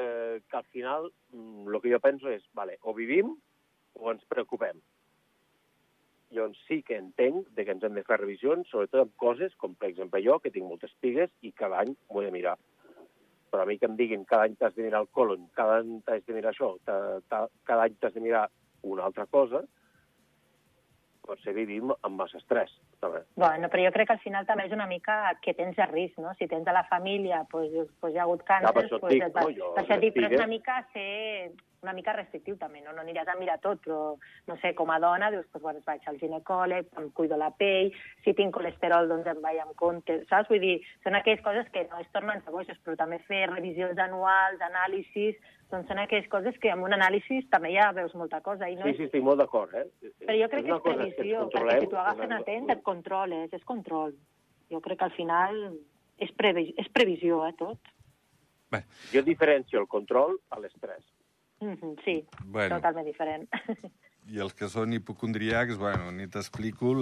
eh, 0.00 0.40
que 0.48 0.56
al 0.56 0.64
final 0.72 1.10
el 1.10 1.38
mm, 1.38 1.80
que 1.82 1.92
jo 1.92 2.00
penso 2.00 2.32
és, 2.32 2.46
vale, 2.56 2.78
o 2.82 2.94
vivim 2.96 3.34
o 3.94 4.10
ens 4.12 4.24
preocupem. 4.30 4.80
Llavors 6.30 6.58
sí 6.68 6.80
que 6.86 6.96
entenc 6.96 7.48
de 7.56 7.64
que 7.66 7.74
ens 7.74 7.84
hem 7.86 7.96
de 7.98 8.04
fer 8.06 8.20
revisions, 8.20 8.68
sobretot 8.70 9.02
amb 9.02 9.16
coses 9.18 9.54
com, 9.58 9.74
per 9.74 9.90
exemple, 9.90 10.22
jo, 10.22 10.38
que 10.38 10.52
tinc 10.54 10.68
moltes 10.68 10.92
pigues 11.02 11.32
i 11.42 11.50
cada 11.52 11.80
any 11.82 11.96
m'ho 12.08 12.22
he 12.22 12.28
de 12.28 12.34
mirar. 12.36 12.56
Però 13.50 13.64
a 13.64 13.66
mi 13.66 13.80
que 13.82 13.88
em 13.90 13.96
diguin 13.98 14.22
cada 14.30 14.46
any 14.46 14.54
t'has 14.58 14.76
de 14.76 14.86
mirar 14.86 15.02
el 15.02 15.10
colon, 15.10 15.48
cada 15.58 15.80
any 15.82 15.98
t'has 16.06 16.22
de 16.26 16.36
mirar 16.36 16.52
això, 16.54 16.76
cada 16.86 17.82
any 17.82 17.98
t'has 17.98 18.14
de 18.14 18.22
mirar 18.22 18.44
una 18.86 19.08
altra 19.08 19.26
cosa, 19.26 19.64
potser 21.26 21.54
vivim 21.56 21.90
amb 21.96 22.14
massa 22.22 22.38
estrès. 22.38 22.70
També. 23.00 23.22
Bueno, 23.40 23.68
però 23.72 23.86
jo 23.86 23.92
crec 23.94 24.10
que 24.10 24.14
al 24.18 24.20
final 24.20 24.46
també 24.48 24.66
és 24.68 24.74
una 24.76 24.86
mica 24.86 25.14
que 25.40 25.54
tens 25.56 25.78
a 25.80 25.86
risc, 25.88 26.18
no? 26.20 26.34
Si 26.36 26.48
tens 26.50 26.68
a 26.68 26.74
la 26.76 26.84
família, 26.90 27.46
pues, 27.50 27.72
pues 28.00 28.12
hi 28.12 28.20
ha 28.20 28.26
hagut 28.26 28.44
càncer, 28.44 28.68
ja, 28.68 28.74
pues, 28.76 28.90
dic, 29.14 29.24
no? 29.36 29.46
jo, 29.56 29.72
per 29.76 29.84
això 29.86 29.96
dic, 30.02 30.12
però 30.18 30.28
és 30.28 30.36
una 30.36 30.50
mica 30.50 30.76
ser 30.92 31.08
una 31.82 31.92
mica 31.96 32.12
restrictiu 32.12 32.56
també, 32.60 32.80
no? 32.84 32.92
No 32.92 33.00
aniràs 33.02 33.28
a 33.32 33.36
mirar 33.40 33.58
tot, 33.62 33.80
però, 33.84 34.16
no 34.48 34.56
sé, 34.60 34.74
com 34.76 34.90
a 34.92 34.98
dona, 35.00 35.30
dius, 35.32 35.46
pues, 35.52 35.62
bueno, 35.62 35.80
vaig 35.86 36.02
al 36.08 36.18
ginecòleg, 36.20 36.88
em 37.00 37.10
cuido 37.16 37.36
la 37.40 37.50
pell, 37.56 37.92
si 38.24 38.34
tinc 38.36 38.52
colesterol, 38.54 39.08
doncs 39.08 39.26
em 39.32 39.40
vaig 39.40 39.60
amb 39.62 39.74
compte, 39.80 40.18
saps? 40.28 40.48
Vull 40.52 40.60
dir, 40.60 40.74
són 41.04 41.16
aquelles 41.16 41.40
coses 41.44 41.68
que 41.72 41.86
no 41.90 42.00
es 42.02 42.10
tornen 42.12 42.42
boixes, 42.50 42.76
però 42.84 42.96
també 43.00 43.18
fer 43.28 43.46
revisions 43.50 43.98
anuals, 43.98 44.60
anàlisis, 44.60 45.36
doncs 45.70 45.88
són 45.88 45.98
aquelles 46.02 46.28
coses 46.28 46.56
que 46.60 46.70
amb 46.72 46.84
un 46.84 46.92
anàlisi 46.96 47.44
també 47.50 47.72
ja 47.76 47.92
veus 47.96 48.12
molta 48.14 48.40
cosa. 48.42 48.68
I 48.68 48.76
no 48.76 48.84
Sí, 48.84 48.90
és... 48.90 48.96
sí, 48.98 49.04
estic 49.08 49.22
molt 49.24 49.38
d'acord, 49.40 49.72
eh? 49.74 49.86
Però 50.26 50.36
jo 50.36 50.48
crec 50.50 50.66
que 50.66 50.74
és 50.74 50.82
cosa 50.82 50.96
que 50.98 51.14
previsió, 51.14 51.46
perquè 51.54 51.78
si 51.80 51.86
t'ho 51.86 52.00
agafen 52.02 52.26
una- 52.26 52.40
atent 52.44 52.70
et 52.74 52.82
controles, 52.82 53.52
és 53.52 53.64
control. 53.64 54.12
Jo 54.70 54.80
crec 54.80 54.98
que 54.98 55.04
al 55.08 55.14
final 55.16 55.56
és, 56.18 56.30
previ 56.36 56.74
és 56.76 56.88
previsió, 56.92 57.46
eh, 57.46 57.54
tot. 57.56 57.78
Bé, 58.70 58.84
Jo 59.12 59.22
diferencio 59.22 59.80
el 59.80 59.88
control 59.88 60.36
a 60.50 60.58
l'estrès. 60.60 61.02
Mm 61.60 61.76
-hmm, 61.76 61.96
sí, 62.04 62.24
Bueno. 62.44 62.76
totalment 62.76 63.06
diferent. 63.06 63.48
i 64.30 64.38
els 64.38 64.54
que 64.54 64.68
són 64.68 64.92
hipocondriacs, 64.92 65.76
bueno, 65.76 66.10
ni 66.12 66.26
t'explico 66.26 66.94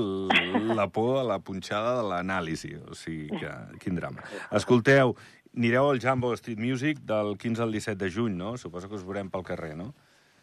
la 0.74 0.88
por 0.88 1.18
a 1.20 1.24
la 1.24 1.38
punxada 1.38 1.96
de 2.00 2.08
l'anàlisi. 2.08 2.74
O 2.90 2.94
sigui, 2.94 3.28
que, 3.38 3.50
quin 3.78 3.94
drama. 3.94 4.22
Escolteu, 4.50 5.14
anireu 5.56 5.90
al 5.90 6.00
Jambo 6.00 6.32
Street 6.34 6.58
Music 6.58 6.98
del 7.00 7.36
15 7.36 7.62
al 7.62 7.72
17 7.72 8.04
de 8.04 8.10
juny, 8.10 8.34
no? 8.34 8.56
Suposo 8.56 8.88
que 8.88 8.94
us 8.94 9.04
veurem 9.04 9.30
pel 9.30 9.44
carrer, 9.44 9.76
no? 9.76 9.94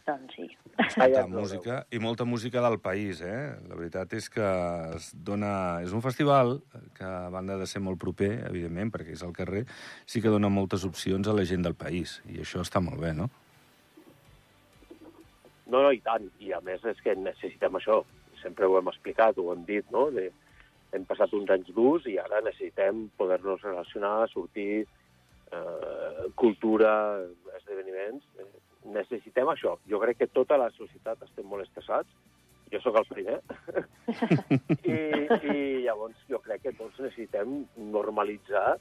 doncs 0.05 0.35
sí. 0.37 0.45
Ah, 0.77 1.07
veureu. 1.07 1.29
música, 1.29 1.79
i 1.89 1.99
molta 2.03 2.25
música 2.25 2.61
del 2.61 2.79
país, 2.79 3.21
eh? 3.25 3.55
La 3.69 3.77
veritat 3.79 4.13
és 4.13 4.27
que 4.29 4.45
es 4.95 5.09
dona... 5.15 5.81
És 5.85 5.95
un 5.95 6.03
festival 6.03 6.59
que, 6.93 7.05
a 7.05 7.31
banda 7.33 7.57
de 7.57 7.65
ser 7.65 7.81
molt 7.81 7.97
proper, 8.01 8.45
evidentment, 8.49 8.91
perquè 8.93 9.15
és 9.15 9.23
al 9.25 9.33
carrer, 9.33 9.63
sí 10.05 10.21
que 10.21 10.33
dona 10.33 10.51
moltes 10.51 10.85
opcions 10.85 11.27
a 11.27 11.33
la 11.33 11.45
gent 11.47 11.65
del 11.65 11.77
país, 11.79 12.19
i 12.29 12.41
això 12.43 12.61
està 12.61 12.83
molt 12.83 13.01
bé, 13.01 13.15
no? 13.17 13.29
No, 15.65 15.81
no, 15.81 15.91
i 15.91 16.01
tant. 16.05 16.27
I 16.39 16.53
a 16.53 16.61
més 16.65 16.83
és 16.85 16.99
que 17.03 17.15
necessitem 17.17 17.79
això. 17.79 18.03
Sempre 18.41 18.67
ho 18.67 18.77
hem 18.77 18.91
explicat, 18.91 19.39
ho 19.41 19.51
hem 19.53 19.63
dit, 19.65 19.87
no? 19.93 20.09
De, 20.13 20.29
hem 20.95 21.05
passat 21.09 21.33
uns 21.35 21.49
anys 21.53 21.71
durs 21.75 22.05
i 22.09 22.17
ara 22.21 22.43
necessitem 22.45 23.07
poder-nos 23.19 23.63
relacionar, 23.65 24.29
sortir, 24.31 24.85
eh, 25.51 26.27
cultura, 26.35 26.93
esdeveniments. 27.57 28.23
Eh, 28.39 28.47
necessitem 28.95 29.49
això. 29.49 29.75
Jo 29.89 29.99
crec 30.03 30.21
que 30.21 30.31
tota 30.31 30.59
la 30.61 30.69
societat 30.77 31.23
estem 31.25 31.47
molt 31.49 31.65
estressats. 31.65 32.09
Jo 32.71 32.81
sóc 32.81 32.97
el 33.01 33.07
primer. 33.09 33.39
I, 34.93 34.97
I 35.53 35.57
llavors 35.85 36.21
jo 36.29 36.41
crec 36.45 36.65
que 36.65 36.75
tots 36.77 36.99
necessitem 37.01 37.63
normalitzar 37.77 38.75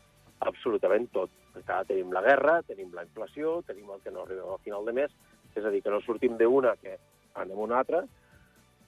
absolutament 0.44 1.08
tot. 1.12 1.32
Perquè 1.54 1.72
ara 1.72 1.88
tenim 1.88 2.12
la 2.12 2.22
guerra, 2.24 2.58
tenim 2.68 2.92
la 2.94 3.04
inflació, 3.06 3.60
tenim 3.68 3.90
el 3.92 4.00
que 4.04 4.12
no 4.12 4.24
arribem 4.24 4.54
al 4.54 4.62
final 4.64 4.88
de 4.88 4.96
mes, 4.96 5.12
és 5.60 5.64
a 5.64 5.72
dir, 5.72 5.82
que 5.82 5.92
no 5.92 6.00
sortim 6.04 6.36
d'una 6.40 6.74
que 6.80 6.98
anem 7.34 7.58
a 7.58 7.66
una 7.68 7.80
altra. 7.82 8.04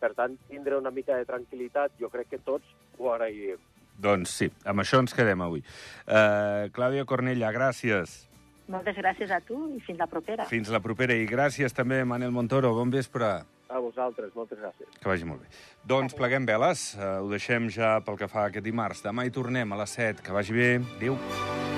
Per 0.01 0.13
tant, 0.15 0.37
tindre 0.51 0.77
una 0.77 0.93
mica 0.93 1.17
de 1.17 1.25
tranquil·litat, 1.29 1.97
jo 2.01 2.11
crec 2.13 2.35
que 2.35 2.43
tots 2.45 2.69
ho 2.99 3.13
agrairíem. 3.13 3.61
Doncs 3.97 4.35
sí, 4.43 4.51
amb 4.69 4.83
això 4.83 5.01
ens 5.01 5.15
quedem 5.17 5.41
avui. 5.41 5.63
Uh, 6.05 6.69
Clàudia 6.77 7.07
Cornella, 7.09 7.53
gràcies. 7.55 8.27
Moltes 8.69 8.97
gràcies 8.99 9.31
a 9.31 9.39
tu 9.47 9.57
i 9.73 9.81
fins 9.87 10.01
la 10.03 10.09
propera. 10.11 10.45
Fins 10.51 10.69
la 10.75 10.83
propera. 10.85 11.15
I 11.15 11.29
gràcies 11.31 11.73
també, 11.73 12.03
Manel 12.05 12.35
Montoro. 12.35 12.75
Bon 12.77 12.91
vespre. 12.91 13.31
A 13.67 13.81
vosaltres, 13.83 14.35
moltes 14.37 14.61
gràcies. 14.61 14.91
Que 15.01 15.09
vagi 15.09 15.27
molt 15.27 15.43
bé. 15.43 15.49
Doncs 15.87 16.15
pleguem 16.19 16.47
veles. 16.47 16.91
Uh, 16.99 17.23
ho 17.25 17.33
deixem 17.33 17.71
ja 17.73 17.97
pel 18.05 18.21
que 18.21 18.29
fa 18.29 18.45
a 18.45 18.53
aquest 18.53 18.67
dimarts. 18.67 19.07
Demà 19.07 19.25
hi 19.25 19.35
tornem 19.35 19.73
a 19.73 19.81
les 19.81 19.97
7. 19.97 20.23
Que 20.27 20.37
vagi 20.37 20.61
bé. 20.61 20.71
Adéu. 20.99 21.76